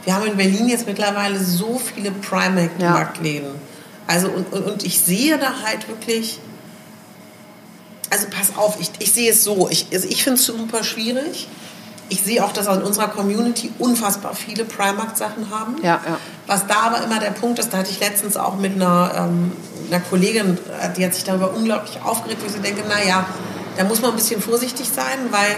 wir 0.04 0.16
haben 0.16 0.26
in 0.26 0.38
Berlin 0.38 0.68
jetzt 0.68 0.88
mittlerweile 0.88 1.40
so 1.40 1.80
viele 1.80 2.12
Primark-Marktläden. 2.12 3.52
Also 4.08 4.28
und, 4.30 4.52
und, 4.52 4.66
und 4.66 4.84
ich 4.84 5.00
sehe 5.00 5.38
da 5.38 5.54
halt 5.64 5.88
wirklich, 5.88 6.40
also 8.10 8.28
pass 8.30 8.58
auf, 8.58 8.78
ich, 8.80 8.92
ich 9.00 9.12
sehe 9.14 9.32
es 9.32 9.44
so, 9.44 9.70
ich, 9.70 9.88
also 9.94 10.08
ich 10.10 10.24
finde 10.24 10.40
es 10.40 10.46
super 10.46 10.84
schwierig. 10.84 11.48
Ich 12.10 12.24
sehe 12.24 12.44
auch, 12.44 12.52
dass 12.52 12.68
in 12.68 12.82
unserer 12.82 13.08
Community 13.08 13.72
unfassbar 13.80 14.36
viele 14.36 14.66
Primark-Sachen 14.66 15.50
haben. 15.50 15.78
Ja, 15.82 16.02
ja. 16.06 16.18
Was 16.48 16.68
da 16.68 16.76
aber 16.88 17.04
immer 17.04 17.20
der 17.20 17.32
Punkt 17.32 17.60
ist, 17.60 17.72
da 17.72 17.78
hatte 17.78 17.92
ich 17.92 18.00
letztens 18.00 18.36
auch 18.38 18.56
mit 18.56 18.74
einer, 18.76 19.12
ähm, 19.16 19.52
einer 19.90 20.00
Kollegin, 20.02 20.58
äh, 20.82 20.90
die 20.96 21.06
hat 21.06 21.14
sich 21.14 21.24
darüber 21.24 21.54
unglaublich 21.54 22.02
aufgeregt, 22.04 22.42
wo 22.42 22.48
ich 22.48 22.54
so 22.54 22.60
denke, 22.60 22.84
naja, 22.88 23.26
da 23.78 23.84
muss 23.84 24.02
man 24.02 24.12
ein 24.12 24.16
bisschen 24.18 24.42
vorsichtig 24.42 24.88
sein, 24.94 25.20
weil 25.32 25.56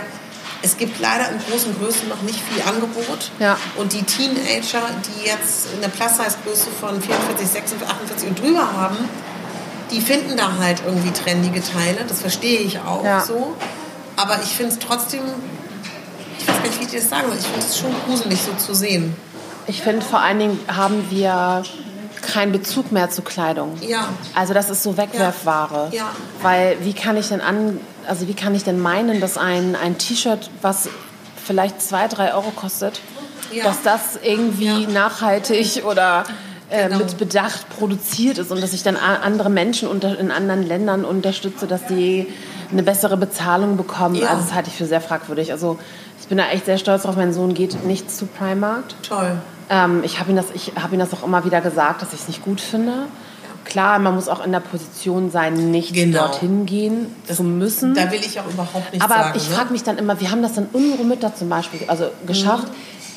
es 0.61 0.77
gibt 0.77 0.99
leider 0.99 1.29
in 1.29 1.39
großen 1.49 1.75
Größen 1.79 2.07
noch 2.07 2.21
nicht 2.21 2.39
viel 2.39 2.61
Angebot. 2.63 3.31
Ja. 3.39 3.57
Und 3.75 3.91
die 3.93 4.03
Teenager, 4.03 4.81
die 5.07 5.27
jetzt 5.27 5.67
eine 5.77 5.89
Plus-Size-Größe 5.89 6.67
von 6.79 7.01
44, 7.01 7.47
46, 7.47 7.87
48 7.87 8.29
und 8.29 8.39
drüber 8.41 8.71
haben, 8.73 8.97
die 9.91 9.99
finden 9.99 10.37
da 10.37 10.57
halt 10.59 10.81
irgendwie 10.85 11.11
trendige 11.11 11.61
Teile. 11.61 12.05
Das 12.07 12.21
verstehe 12.21 12.59
ich 12.59 12.79
auch 12.79 13.03
Ja. 13.03 13.21
so. 13.25 13.55
Aber 14.15 14.39
ich 14.41 14.49
finde 14.49 14.73
es 14.73 14.79
trotzdem, 14.79 15.21
ich 16.39 16.47
weiß 16.47 16.55
gar 16.57 16.63
nicht, 16.67 16.79
wie 16.79 16.85
ich 16.85 16.91
das 17.01 17.09
sagen 17.09 17.27
soll, 17.27 17.37
ich 17.37 17.45
finde 17.45 17.65
es 17.65 17.77
schon 17.77 17.91
gruselig 18.05 18.39
so 18.41 18.53
zu 18.65 18.73
sehen. 18.73 19.15
Ich 19.67 19.81
finde, 19.81 20.01
vor 20.05 20.19
allen 20.19 20.39
Dingen 20.39 20.59
haben 20.67 21.05
wir 21.09 21.63
keinen 22.21 22.51
Bezug 22.51 22.91
mehr 22.91 23.09
zu 23.09 23.21
Kleidung. 23.21 23.75
Ja. 23.81 24.07
Also 24.35 24.53
das 24.53 24.69
ist 24.69 24.83
so 24.83 24.97
Wegwerfware. 24.97 25.89
Ja. 25.91 26.09
Weil 26.41 26.77
wie 26.81 26.93
kann 26.93 27.17
ich 27.17 27.27
denn 27.29 27.41
an, 27.41 27.79
also 28.07 28.27
wie 28.27 28.33
kann 28.33 28.55
ich 28.55 28.63
denn 28.63 28.79
meinen, 28.79 29.19
dass 29.19 29.37
ein, 29.37 29.75
ein 29.75 29.97
T-Shirt, 29.97 30.49
was 30.61 30.89
vielleicht 31.45 31.81
zwei, 31.81 32.07
drei 32.07 32.33
Euro 32.33 32.51
kostet, 32.51 33.01
Ja. 33.51 33.65
dass 33.65 33.81
das 33.83 34.19
irgendwie 34.23 34.83
Ja. 34.85 34.89
nachhaltig 34.89 35.83
oder 35.85 36.23
äh, 36.69 36.85
Genau. 36.87 36.99
mit 36.99 37.17
Bedacht 37.17 37.67
produziert 37.77 38.37
ist 38.37 38.51
und 38.51 38.61
dass 38.63 38.73
ich 38.73 38.83
dann 38.83 38.95
andere 38.97 39.49
Menschen 39.49 39.87
unter, 39.89 40.17
in 40.17 40.31
anderen 40.31 40.63
Ländern 40.63 41.05
unterstütze, 41.05 41.67
dass 41.67 41.85
die 41.87 42.27
eine 42.71 42.81
bessere 42.83 43.17
Bezahlung 43.17 43.75
bekommen. 43.77 44.15
Ja. 44.15 44.29
Also 44.29 44.43
das 44.43 44.53
halte 44.53 44.69
ich 44.69 44.75
für 44.77 44.85
sehr 44.85 45.01
fragwürdig. 45.01 45.51
Also 45.51 45.77
ich 46.19 46.27
bin 46.27 46.37
da 46.37 46.47
echt 46.47 46.65
sehr 46.65 46.77
stolz 46.77 47.03
drauf. 47.03 47.15
Mein 47.17 47.33
Sohn 47.33 47.53
geht 47.53 47.83
nicht 47.85 48.09
zu 48.09 48.25
Primark. 48.25 48.85
Toll. 49.07 49.37
Ähm, 49.69 50.01
ich 50.03 50.19
habe 50.19 50.31
ihm, 50.31 50.35
das- 50.35 50.51
ich 50.53 50.73
hab 50.81 50.91
ihm 50.91 50.99
das 50.99 51.13
auch 51.13 51.23
immer 51.23 51.45
wieder 51.45 51.61
gesagt, 51.61 52.01
dass 52.01 52.13
ich 52.13 52.21
es 52.21 52.27
nicht 52.27 52.43
gut 52.43 52.59
finde. 52.61 53.05
Klar, 53.65 53.97
man 53.99 54.13
muss 54.15 54.27
auch 54.27 54.43
in 54.45 54.51
der 54.51 54.59
Position 54.59 55.31
sein, 55.31 55.71
nicht 55.71 55.93
Genau. 55.93 56.19
dorthin 56.27 56.65
gehen 56.65 57.07
zu 57.31 57.43
müssen. 57.43 57.93
Da 57.95 58.11
will 58.11 58.19
ich 58.19 58.37
auch 58.39 58.45
überhaupt 58.47 58.91
nicht 58.91 59.01
Aber 59.01 59.13
sagen. 59.15 59.37
ich 59.37 59.49
ne? 59.49 59.55
frage 59.55 59.71
mich 59.71 59.83
dann 59.83 59.97
immer, 59.97 60.19
wie 60.19 60.27
haben 60.27 60.41
das 60.43 60.53
dann 60.53 60.67
unsere 60.73 61.03
Mütter 61.05 61.33
zum 61.33 61.47
Beispiel 61.49 61.79
also 61.87 62.07
geschafft? 62.27 62.67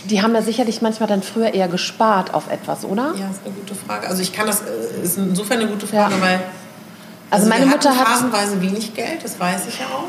Die 0.04 0.22
haben 0.22 0.34
ja 0.36 0.42
sicherlich 0.42 0.82
manchmal 0.82 1.08
dann 1.08 1.22
früher 1.24 1.52
eher 1.52 1.66
gespart 1.66 2.32
auf 2.32 2.48
etwas, 2.48 2.84
oder? 2.84 3.06
Ja, 3.18 3.28
ist 3.28 3.40
eine 3.44 3.54
gute 3.54 3.74
Frage. 3.74 4.06
Also 4.06 4.22
ich 4.22 4.32
kann 4.32 4.46
das, 4.46 4.60
äh, 4.62 5.02
ist 5.04 5.18
insofern 5.18 5.58
eine 5.58 5.68
gute 5.68 5.88
Frage, 5.88 6.14
Ja. 6.14 6.20
weil 6.20 6.40
Also, 7.28 7.48
meine 7.48 7.64
wir 7.64 7.72
Mutter 7.72 7.90
hat 7.90 8.06
phasenweise 8.06 8.62
wenig 8.62 8.94
Geld, 8.94 9.24
das 9.24 9.40
weiß 9.40 9.62
ich 9.66 9.80
ja 9.80 9.86
auch. 9.86 10.04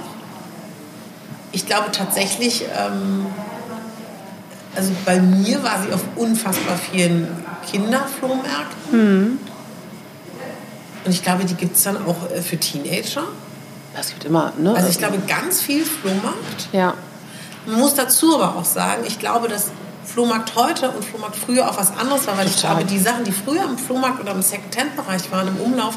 Ich 1.52 1.66
glaube 1.66 1.90
tatsächlich, 1.92 2.64
ähm, 2.78 3.26
also 4.78 4.92
bei 5.06 5.20
mir 5.20 5.62
war 5.64 5.82
sie 5.82 5.92
auf 5.94 6.04
unfassbar 6.16 6.78
vielen 6.78 7.28
Kinderflohmärkten. 7.70 8.92
Hm. 8.92 9.40
Und 11.06 11.12
ich 11.12 11.24
glaube, 11.24 11.46
die 11.46 11.54
gibt 11.56 11.76
es 11.78 11.84
dann 11.84 11.98
auch 12.06 12.30
äh, 12.32 12.42
für 12.42 12.58
Teenager. 12.58 13.24
das 13.96 14.10
gibt 14.10 14.26
immer, 14.26 14.54
ne? 14.58 14.74
Also 14.76 14.90
ich 14.90 14.98
glaube, 14.98 15.18
ganz 15.28 15.62
viel 15.62 15.84
Flohmarkt. 15.86 16.70
ja. 16.72 16.94
Man 17.66 17.82
muss 17.82 17.96
dazu 17.96 18.34
aber 18.42 18.56
auch 18.58 18.64
sagen, 18.64 19.04
ich 19.06 19.20
glaube, 19.20 19.50
dass 19.50 19.72
Flohmarkt 20.06 20.56
heute 20.56 20.90
und 20.90 21.04
Flohmarkt 21.04 21.36
früher 21.36 21.70
auch 21.70 21.78
was 21.78 21.92
anderes 21.98 22.26
war, 22.26 22.38
weil 22.38 22.48
ich 22.48 22.56
Total. 22.56 22.76
glaube, 22.78 22.90
die 22.90 22.98
Sachen, 22.98 23.26
die 23.26 23.34
früher 23.34 23.66
im 23.66 23.78
Flohmarkt 23.78 24.22
oder 24.22 24.32
im 24.32 24.42
Secondhand-Bereich 24.42 25.30
waren, 25.34 25.50
im 25.50 25.58
Umlauf, 25.58 25.96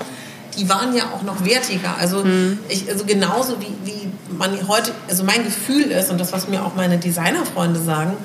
die 0.59 0.69
waren 0.69 0.97
ja 0.97 1.05
auch 1.15 1.23
noch 1.23 1.45
wertiger. 1.45 1.95
Also, 1.97 2.25
Mhm. 2.25 2.59
ich, 2.69 2.91
also 2.91 3.05
genauso 3.05 3.61
wie, 3.61 3.73
wie 3.85 4.09
man 4.37 4.67
heute, 4.67 4.91
also 5.09 5.23
mein 5.23 5.45
Gefühl 5.45 5.93
ist 5.93 6.11
und 6.11 6.19
das, 6.21 6.33
was 6.33 6.49
mir 6.49 6.65
auch 6.65 6.75
meine 6.75 6.99
Designerfreunde 6.99 7.79
sagen, 7.79 8.17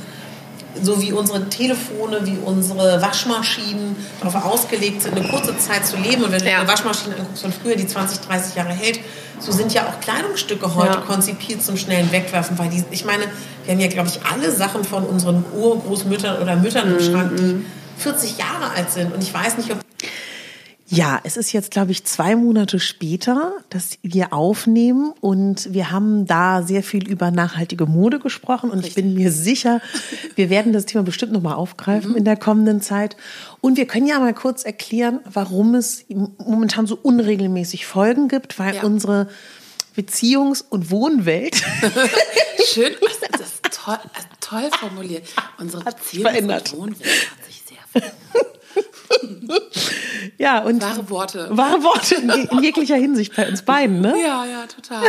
so 0.82 1.02
wie 1.02 1.12
unsere 1.14 1.48
Telefone, 1.50 2.20
wie 2.26 2.38
unsere 2.44 3.02
Waschmaschinen 3.02 3.96
darauf 4.22 4.44
ausgelegt 4.46 5.02
sind, 5.02 5.18
eine 5.18 5.28
kurze 5.28 5.58
Zeit 5.58 5.86
zu 5.86 5.98
leben. 5.98 6.24
Und 6.24 6.32
wenn 6.32 6.40
du 6.42 6.50
Ja. 6.50 6.60
eine 6.60 6.68
Waschmaschine 6.68 7.16
anguckst 7.16 7.42
von 7.44 7.54
früher, 7.54 7.76
die 7.76 7.88
20, 7.88 8.20
30 8.20 8.56
Jahre 8.56 8.74
hält, 8.74 9.00
so 9.40 9.52
sind 9.52 9.74
ja 9.74 9.84
auch 9.88 10.00
Kleidungsstücke 10.00 10.76
heute 10.76 10.94
Ja. 10.96 11.02
konzipiert 11.02 11.62
zum 11.64 11.78
schnellen 11.78 12.12
Wegwerfen. 12.12 12.58
Weil 12.58 12.70
die, 12.70 12.84
ich 12.92 13.06
meine, 13.06 13.24
wir 13.66 13.74
haben 13.74 13.80
ja, 13.82 13.88
glaube 13.88 14.10
ich, 14.10 14.20
alle 14.32 14.52
Sachen 14.52 14.84
von 14.84 15.04
unseren 15.04 15.44
Urgroßmüttern 15.56 16.42
oder 16.42 16.56
Müttern 16.56 16.92
im 16.96 17.00
Schrank, 17.04 17.36
die 17.38 17.66
40 17.98 18.38
Jahre 18.38 18.72
alt 18.76 18.92
sind. 18.92 19.14
Und 19.14 19.22
ich 19.24 19.34
weiß 19.34 19.58
nicht, 19.58 19.72
ob 19.72 19.80
Ja, 20.96 21.20
es 21.24 21.36
ist 21.38 21.52
jetzt, 21.52 21.72
glaube 21.72 21.92
ich, 21.92 22.04
zwei 22.06 22.36
Monate 22.36 22.80
später, 22.80 23.54
dass 23.70 23.98
wir 24.02 24.32
aufnehmen 24.34 25.14
und 25.20 25.74
wir 25.74 25.92
haben 25.92 26.26
da 26.26 26.64
sehr 26.64 26.84
viel 26.84 27.08
über 27.08 27.32
nachhaltige 27.32 27.86
Mode 27.86 28.20
gesprochen 28.20 28.70
und 28.70 28.86
ich 28.86 28.94
bin 28.96 29.14
mir 29.14 29.32
sicher, 29.32 29.82
wir 30.36 30.50
werden 30.50 30.74
das 30.74 30.86
Thema 30.86 31.04
bestimmt 31.04 31.32
nochmal 31.34 31.56
aufgreifen 31.56 32.16
in 32.16 32.24
der 32.24 32.38
kommenden 32.38 32.82
Zeit. 32.82 33.18
Und 33.62 33.78
wir 33.78 33.88
können 33.88 34.08
ja 34.08 34.20
mal 34.20 34.34
kurz 34.34 34.64
erklären, 34.64 35.20
warum 35.26 35.76
es 35.76 36.06
momentan 36.38 36.88
so 36.88 36.98
unregelmäßig 37.02 37.86
Folgen 37.86 38.28
gibt, 38.28 38.58
weil 38.60 38.76
Ja. 38.76 38.84
unsere 38.84 39.28
Beziehungs- 39.96 40.64
und 40.70 40.92
Wohnwelt 40.92 41.56
Schön, 42.68 42.94
das 43.32 43.42
ist 43.42 43.64
toll, 43.72 43.98
also 44.14 44.28
toll 44.42 44.70
formuliert. 44.80 45.24
Unsere 45.58 45.84
Beziehung 45.84 46.24
verändert. 46.30 46.74
und 46.74 46.80
Wohnwelt 46.80 47.32
hat 47.32 47.46
sich 47.46 47.64
sehr 47.68 47.78
verändert. 48.02 48.55
ja 50.38 50.60
und 50.64 50.82
Wahre 50.82 51.10
Worte. 51.10 51.48
wahre 51.52 51.84
Worte 51.84 52.16
in, 52.16 52.30
je- 52.30 52.48
in 52.52 52.64
jeglicher 52.64 52.96
Hinsicht 52.96 53.36
bei 53.36 53.48
uns 53.48 53.62
beiden, 53.62 54.02
ne? 54.02 54.16
Ja, 54.22 54.46
ja, 54.46 54.66
total. 54.68 55.04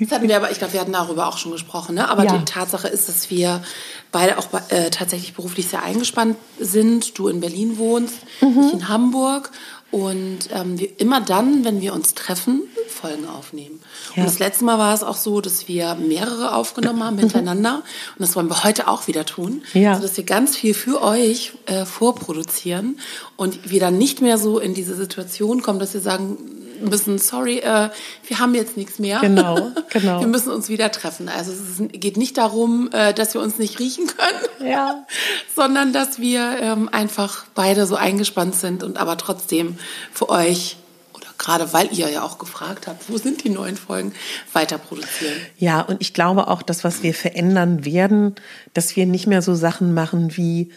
Das 0.00 0.10
hatten 0.10 0.28
wir 0.28 0.36
aber, 0.36 0.50
ich 0.50 0.58
glaube, 0.58 0.72
wir 0.72 0.80
hatten 0.80 0.92
darüber 0.92 1.26
auch 1.26 1.38
schon 1.38 1.52
gesprochen, 1.52 1.94
ne? 1.94 2.08
Aber 2.08 2.24
Ja. 2.24 2.36
die 2.38 2.44
Tatsache 2.44 2.88
ist, 2.88 3.08
dass 3.08 3.30
wir 3.30 3.62
beide 4.10 4.38
auch 4.38 4.48
äh, 4.68 4.90
tatsächlich 4.90 5.34
beruflich 5.34 5.68
sehr 5.68 5.82
eingespannt 5.82 6.36
sind. 6.58 7.18
Du 7.18 7.28
in 7.28 7.40
Berlin 7.40 7.78
wohnst, 7.78 8.14
Mhm. 8.40 8.64
ich 8.68 8.72
in 8.74 8.88
Hamburg. 8.88 9.50
Und 9.92 10.48
ähm, 10.52 10.78
wir 10.78 10.88
immer 10.98 11.20
dann, 11.20 11.66
wenn 11.66 11.82
wir 11.82 11.92
uns 11.92 12.14
treffen, 12.14 12.62
Folgen 12.88 13.28
aufnehmen. 13.28 13.78
Ja. 14.16 14.22
Und 14.22 14.30
das 14.30 14.38
letzte 14.38 14.64
Mal 14.64 14.78
war 14.78 14.94
es 14.94 15.02
auch 15.02 15.16
so, 15.16 15.42
dass 15.42 15.68
wir 15.68 15.94
mehrere 15.96 16.54
aufgenommen 16.54 17.04
haben 17.04 17.18
hintereinander. 17.20 17.82
Und 18.16 18.20
das 18.20 18.34
wollen 18.34 18.48
wir 18.48 18.64
heute 18.64 18.88
auch 18.88 19.06
wieder 19.06 19.26
tun. 19.26 19.62
Ja. 19.74 19.96
Sodass 19.96 20.16
wir 20.16 20.24
ganz 20.24 20.56
viel 20.56 20.72
für 20.72 21.02
euch 21.02 21.52
äh, 21.66 21.84
vorproduzieren 21.84 22.98
und 23.36 23.70
wir 23.70 23.80
dann 23.80 23.98
nicht 23.98 24.22
mehr 24.22 24.38
so 24.38 24.58
in 24.58 24.72
diese 24.72 24.96
Situation 24.96 25.60
kommen, 25.60 25.78
dass 25.78 25.92
wir 25.92 26.00
sagen 26.00 26.38
müssen, 26.82 27.18
sorry, 27.18 27.58
äh, 27.58 27.90
wir 28.26 28.38
haben 28.38 28.54
jetzt 28.54 28.76
nichts 28.76 28.98
mehr. 28.98 29.20
Genau, 29.20 29.70
genau. 29.90 30.20
Wir 30.20 30.28
müssen 30.28 30.50
uns 30.50 30.68
wieder 30.68 30.90
treffen. 30.90 31.28
Also 31.28 31.52
es 31.52 31.82
geht 31.92 32.16
nicht 32.16 32.38
darum, 32.38 32.90
äh, 32.92 33.14
dass 33.14 33.34
wir 33.34 33.40
uns 33.40 33.58
nicht 33.58 33.78
riechen 33.78 34.06
können, 34.06 34.70
Ja. 34.70 35.06
sondern 35.56 35.92
dass 35.92 36.18
wir 36.18 36.58
ähm, 36.60 36.88
einfach 36.90 37.44
beide 37.54 37.86
so 37.86 37.96
eingespannt 37.96 38.54
sind 38.54 38.82
und 38.82 38.98
aber 38.98 39.16
trotzdem 39.16 39.78
für 40.12 40.28
euch 40.28 40.76
oder 41.14 41.28
gerade 41.38 41.72
weil 41.72 41.88
ihr 41.92 42.08
ja 42.10 42.22
auch 42.22 42.38
gefragt 42.38 42.86
habt, 42.86 43.10
wo 43.10 43.16
sind 43.16 43.44
die 43.44 43.50
neuen 43.50 43.76
Folgen, 43.76 44.12
weiter 44.52 44.78
produzieren. 44.78 45.34
Ja, 45.58 45.80
und 45.80 46.00
ich 46.00 46.14
glaube 46.14 46.48
auch, 46.48 46.62
das, 46.62 46.84
was 46.84 47.02
wir 47.02 47.14
verändern 47.14 47.84
werden, 47.84 48.34
dass 48.74 48.96
wir 48.96 49.06
nicht 49.06 49.26
mehr 49.26 49.42
so 49.42 49.54
Sachen 49.54 49.94
machen 49.94 50.36
wie 50.36 50.70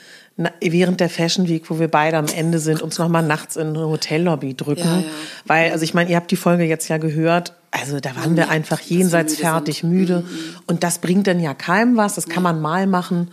während 0.59 0.99
der 0.99 1.09
Fashion 1.09 1.47
Week, 1.47 1.69
wo 1.69 1.79
wir 1.79 1.87
beide 1.87 2.17
am 2.17 2.25
Ende 2.27 2.59
sind, 2.59 2.81
uns 2.81 2.97
nochmal 2.97 3.23
nachts 3.23 3.55
in 3.55 3.69
eine 3.69 3.87
Hotellobby 3.87 4.55
drücken. 4.55 4.83
Ja, 4.83 4.99
ja. 4.99 5.05
Weil, 5.45 5.71
also 5.71 5.83
ich 5.83 5.93
meine, 5.93 6.09
ihr 6.09 6.17
habt 6.17 6.29
die 6.29 6.35
Folge 6.35 6.65
jetzt 6.65 6.89
ja 6.89 6.97
gehört, 6.97 7.53
also 7.71 7.99
da 7.99 8.15
waren 8.15 8.35
wir 8.35 8.49
einfach 8.49 8.79
jenseits 8.81 9.33
müde 9.33 9.41
fertig, 9.41 9.79
sind. 9.79 9.91
Mhm, 9.91 9.97
müde. 9.97 10.25
Und 10.67 10.83
das 10.83 10.99
bringt 10.99 11.27
dann 11.27 11.39
ja 11.39 11.53
keinem 11.53 11.95
was, 11.95 12.15
das 12.15 12.27
kann 12.27 12.43
man 12.43 12.61
mal 12.61 12.85
machen. 12.87 13.31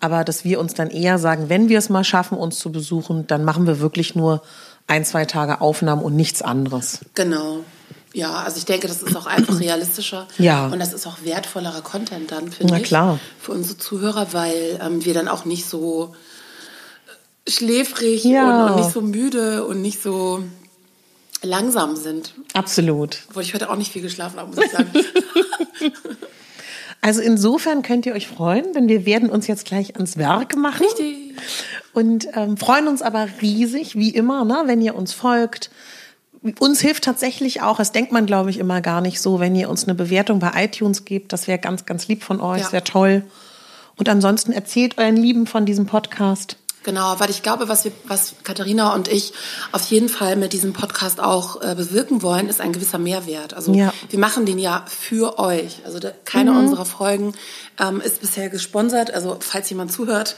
Aber 0.00 0.24
dass 0.24 0.44
wir 0.44 0.60
uns 0.60 0.74
dann 0.74 0.90
eher 0.90 1.18
sagen, 1.18 1.48
wenn 1.48 1.68
wir 1.68 1.78
es 1.78 1.88
mal 1.88 2.04
schaffen, 2.04 2.38
uns 2.38 2.58
zu 2.58 2.70
besuchen, 2.70 3.26
dann 3.26 3.44
machen 3.44 3.66
wir 3.66 3.80
wirklich 3.80 4.14
nur 4.14 4.42
ein, 4.86 5.04
zwei 5.04 5.24
Tage 5.24 5.60
Aufnahmen 5.60 6.02
und 6.02 6.14
nichts 6.14 6.42
anderes. 6.42 7.00
Genau. 7.14 7.60
Ja, 8.12 8.32
also 8.32 8.58
ich 8.58 8.64
denke, 8.64 8.86
das 8.86 9.02
ist 9.02 9.16
auch 9.16 9.26
einfach 9.26 9.58
realistischer. 9.58 10.28
Ja. 10.38 10.68
Und 10.68 10.78
das 10.78 10.92
ist 10.92 11.04
auch 11.06 11.18
wertvollerer 11.24 11.82
Content 11.82 12.30
dann, 12.30 12.52
finde 12.52 12.74
Na 12.74 12.78
ich. 12.78 12.84
klar. 12.84 13.18
Für 13.40 13.52
unsere 13.52 13.76
Zuhörer, 13.76 14.28
weil 14.32 14.78
ähm, 14.80 15.04
wir 15.04 15.14
dann 15.14 15.26
auch 15.26 15.44
nicht 15.44 15.66
so 15.66 16.14
schläfrig 17.48 18.24
Ja. 18.24 18.64
und, 18.66 18.70
und 18.72 18.76
nicht 18.80 18.92
so 18.92 19.00
müde 19.00 19.64
und 19.64 19.82
nicht 19.82 20.02
so 20.02 20.42
langsam 21.42 21.96
sind. 21.96 22.34
Absolut. 22.54 23.18
Obwohl 23.28 23.42
ich 23.42 23.52
heute 23.54 23.70
auch 23.70 23.76
nicht 23.76 23.92
viel 23.92 24.02
geschlafen 24.02 24.38
habe, 24.38 24.54
muss 24.54 24.64
ich 24.64 24.70
sagen. 24.72 24.90
Also 27.00 27.20
insofern 27.20 27.82
könnt 27.82 28.06
ihr 28.06 28.14
euch 28.14 28.28
freuen, 28.28 28.72
denn 28.72 28.88
wir 28.88 29.04
werden 29.04 29.28
uns 29.28 29.46
jetzt 29.46 29.66
gleich 29.66 29.94
ans 29.96 30.16
Werk 30.16 30.56
machen. 30.56 30.86
Richtig. 30.86 31.34
Und 31.92 32.26
ähm, 32.32 32.56
freuen 32.56 32.88
uns 32.88 33.02
aber 33.02 33.28
riesig, 33.42 33.94
wie 33.94 34.08
immer, 34.08 34.46
ne, 34.46 34.62
wenn 34.64 34.80
ihr 34.80 34.94
uns 34.94 35.12
folgt. 35.12 35.70
Uns 36.60 36.80
hilft 36.80 37.04
tatsächlich 37.04 37.60
auch, 37.60 37.76
das 37.76 37.92
denkt 37.92 38.10
man, 38.12 38.24
glaube 38.24 38.48
ich, 38.48 38.58
immer 38.58 38.80
gar 38.80 39.02
nicht 39.02 39.20
so, 39.20 39.38
wenn 39.38 39.54
ihr 39.54 39.68
uns 39.68 39.84
eine 39.84 39.94
Bewertung 39.94 40.38
bei 40.38 40.52
iTunes 40.64 41.04
gebt. 41.04 41.34
Das 41.34 41.46
wäre 41.46 41.58
ganz, 41.58 41.84
ganz 41.84 42.08
lieb 42.08 42.22
von 42.22 42.40
euch, 42.40 42.62
Ja. 42.62 42.70
sehr 42.70 42.84
toll. 42.84 43.22
Und 43.96 44.08
ansonsten 44.08 44.52
erzählt 44.52 44.96
euren 44.96 45.16
Lieben 45.18 45.46
von 45.46 45.66
diesem 45.66 45.84
Podcast. 45.84 46.56
Genau, 46.84 47.18
weil 47.18 47.30
ich 47.30 47.42
glaube, 47.42 47.68
was 47.68 47.84
wir, 47.84 47.92
was 48.06 48.34
Katharina 48.44 48.94
und 48.94 49.08
ich 49.08 49.32
auf 49.72 49.84
jeden 49.90 50.08
Fall 50.08 50.36
mit 50.36 50.52
diesem 50.52 50.72
Podcast 50.72 51.18
auch 51.18 51.60
äh, 51.62 51.74
bewirken 51.74 52.22
wollen, 52.22 52.48
ist 52.48 52.60
ein 52.60 52.72
gewisser 52.72 52.98
Mehrwert. 52.98 53.54
Also 53.54 53.72
Ja. 53.74 53.92
wir 54.10 54.18
machen 54.18 54.46
den 54.46 54.58
ja 54.58 54.84
für 54.86 55.38
euch. 55.38 55.80
Also 55.84 55.98
da, 55.98 56.12
keine 56.24 56.52
unserer 56.52 56.84
Folgen 56.84 57.34
ähm, 57.80 58.00
ist 58.00 58.20
bisher 58.20 58.50
gesponsert. 58.50 59.12
Also 59.12 59.38
falls 59.40 59.68
jemand 59.70 59.92
zuhört, 59.92 60.36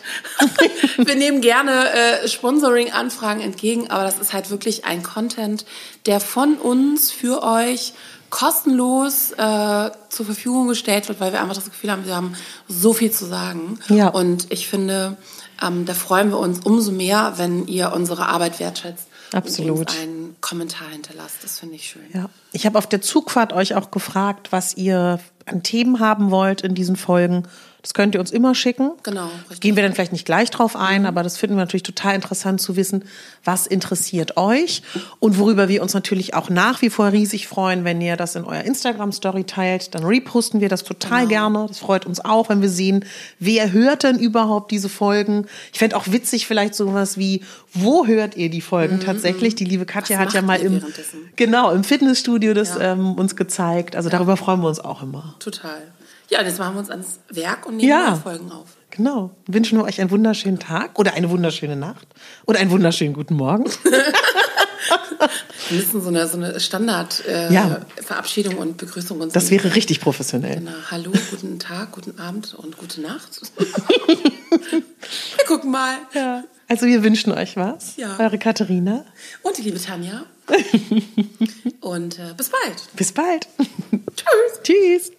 wir 0.96 1.16
nehmen 1.16 1.40
gerne 1.40 1.90
äh, 1.90 2.28
Sponsoring-Anfragen 2.28 3.40
entgegen, 3.40 3.90
aber 3.90 4.04
das 4.04 4.18
ist 4.18 4.32
halt 4.32 4.48
wirklich 4.50 4.84
ein 4.84 5.02
Content, 5.02 5.66
der 6.06 6.20
von 6.20 6.54
uns 6.54 7.10
für 7.10 7.42
euch 7.42 7.92
kostenlos 8.30 9.32
äh, 9.32 9.90
zur 10.08 10.26
Verfügung 10.26 10.68
gestellt 10.68 11.08
wird, 11.08 11.20
weil 11.20 11.32
wir 11.32 11.40
einfach 11.40 11.54
das 11.54 11.64
Gefühl 11.66 11.90
haben, 11.90 12.06
wir 12.06 12.14
haben 12.16 12.34
so 12.68 12.92
viel 12.92 13.10
zu 13.10 13.24
sagen. 13.24 13.78
Ja. 13.88 14.08
Und 14.08 14.52
ich 14.52 14.68
finde, 14.68 15.16
ähm, 15.62 15.84
da 15.84 15.94
freuen 15.94 16.30
wir 16.30 16.38
uns 16.38 16.60
umso 16.60 16.92
mehr, 16.92 17.34
wenn 17.36 17.66
ihr 17.66 17.92
unsere 17.92 18.26
Arbeit 18.26 18.60
wertschätzt 18.60 19.08
Absolut. 19.32 19.70
und 19.70 19.88
uns 19.88 20.00
einen 20.00 20.36
Kommentar 20.40 20.88
hinterlasst. 20.88 21.42
Das 21.42 21.60
finde 21.60 21.76
ich 21.76 21.88
schön. 21.88 22.02
Ja. 22.12 22.28
Ich 22.52 22.66
habe 22.66 22.78
auf 22.78 22.86
der 22.86 23.00
Zugfahrt 23.00 23.52
euch 23.52 23.74
auch 23.74 23.90
gefragt, 23.90 24.52
was 24.52 24.76
ihr 24.76 25.20
an 25.46 25.62
Themen 25.62 26.00
haben 26.00 26.30
wollt 26.30 26.62
in 26.62 26.74
diesen 26.74 26.96
Folgen. 26.96 27.44
Das 27.86 27.94
könnt 27.94 28.16
ihr 28.16 28.20
uns 28.20 28.32
immer 28.32 28.56
schicken. 28.56 28.90
Genau, 29.04 29.30
richtig. 29.42 29.60
Gehen 29.60 29.76
wir 29.76 29.84
dann 29.84 29.92
vielleicht 29.94 30.10
nicht 30.10 30.24
gleich 30.26 30.50
drauf 30.50 30.74
ein, 30.74 31.06
aber 31.06 31.22
das 31.22 31.38
finden 31.38 31.54
wir 31.54 31.60
natürlich 31.60 31.84
total 31.84 32.16
interessant 32.16 32.60
zu 32.60 32.74
wissen, 32.74 33.04
was 33.44 33.68
interessiert 33.68 34.36
euch 34.36 34.82
und 35.20 35.38
worüber 35.38 35.68
wir 35.68 35.82
uns 35.82 35.94
natürlich 35.94 36.34
auch 36.34 36.50
nach 36.50 36.82
wie 36.82 36.90
vor 36.90 37.12
riesig 37.12 37.46
freuen, 37.46 37.84
wenn 37.84 38.00
ihr 38.00 38.16
das 38.16 38.34
in 38.34 38.42
eurer 38.42 38.64
Instagram-Story 38.64 39.44
teilt. 39.44 39.94
Dann 39.94 40.02
reposten 40.02 40.60
wir 40.60 40.68
das 40.68 40.82
total 40.82 41.28
gerne. 41.28 41.66
Das 41.68 41.78
freut 41.78 42.06
uns 42.06 42.18
auch, 42.18 42.48
wenn 42.48 42.60
wir 42.60 42.70
sehen, 42.70 43.04
wer 43.38 43.70
hört 43.70 44.02
denn 44.02 44.18
überhaupt 44.18 44.72
diese 44.72 44.88
Folgen. 44.88 45.46
Ich 45.72 45.78
fände 45.78 45.96
auch 45.96 46.08
witzig 46.08 46.48
vielleicht 46.48 46.74
sowas 46.74 47.18
wie, 47.18 47.44
wo 47.72 48.04
hört 48.04 48.36
ihr 48.36 48.50
die 48.50 48.62
Folgen 48.62 48.98
tatsächlich? 48.98 49.54
Die 49.54 49.64
liebe 49.64 49.86
Katja 49.86 50.18
Was 50.18 50.26
hat 50.26 50.34
ja 50.34 50.42
mal 50.42 50.58
im, 50.58 50.82
genau, 51.36 51.70
im 51.70 51.84
Fitnessstudio 51.84 52.52
das 52.52 52.70
Ja. 52.70 52.94
ähm, 52.94 53.12
uns 53.12 53.36
gezeigt. 53.36 53.94
Also 53.94 54.08
darüber 54.08 54.36
freuen 54.36 54.60
wir 54.60 54.66
uns 54.66 54.80
auch 54.80 55.04
immer. 55.04 55.36
Total. 55.38 55.78
Ja, 56.28 56.40
und 56.40 56.46
jetzt 56.46 56.58
machen 56.58 56.74
wir 56.74 56.80
uns 56.80 56.90
ans 56.90 57.20
Werk 57.30 57.66
und 57.66 57.76
nehmen 57.76 57.88
Ja. 57.88 58.16
Folgen 58.16 58.50
auf. 58.50 58.68
Genau. 58.90 59.30
Wünschen 59.46 59.78
wir 59.78 59.84
euch 59.84 60.00
einen 60.00 60.10
wunderschönen 60.10 60.58
Tag 60.58 60.98
oder 60.98 61.14
eine 61.14 61.30
wunderschöne 61.30 61.76
Nacht 61.76 62.06
oder 62.46 62.58
einen 62.58 62.70
wunderschönen 62.70 63.14
guten 63.14 63.34
Morgen. 63.34 63.64
Wir 65.68 65.78
müssen 65.78 66.00
so 66.00 66.08
eine, 66.08 66.26
so 66.26 66.36
eine 66.36 66.60
Standard 66.60 67.24
äh, 67.26 67.52
Ja. 67.52 67.84
Und 68.56 68.76
Begrüßung 68.76 69.20
uns 69.20 69.32
Das 69.32 69.50
wäre 69.50 69.74
richtig 69.74 70.00
professionell. 70.00 70.56
Genau. 70.56 70.70
Hallo, 70.90 71.12
guten 71.30 71.58
Tag, 71.58 71.92
guten 71.92 72.18
Abend 72.18 72.54
und 72.54 72.78
gute 72.78 73.00
Nacht. 73.00 73.40
wir 73.58 75.44
gucken 75.46 75.70
mal. 75.70 75.96
Ja. 76.14 76.44
Also 76.68 76.86
wir 76.86 77.02
wünschen 77.04 77.32
euch 77.32 77.56
was. 77.56 77.96
Ja. 77.96 78.18
Eure 78.18 78.38
Katharina. 78.38 79.04
Und 79.42 79.58
die 79.58 79.62
liebe 79.62 79.80
Tanja. 79.80 80.24
und 81.80 82.18
äh, 82.18 82.34
bis 82.36 82.50
bald. 82.50 82.88
Bis 82.94 83.12
bald. 83.12 83.48
Tschüss. 84.16 84.62
Tschüss. 84.62 85.12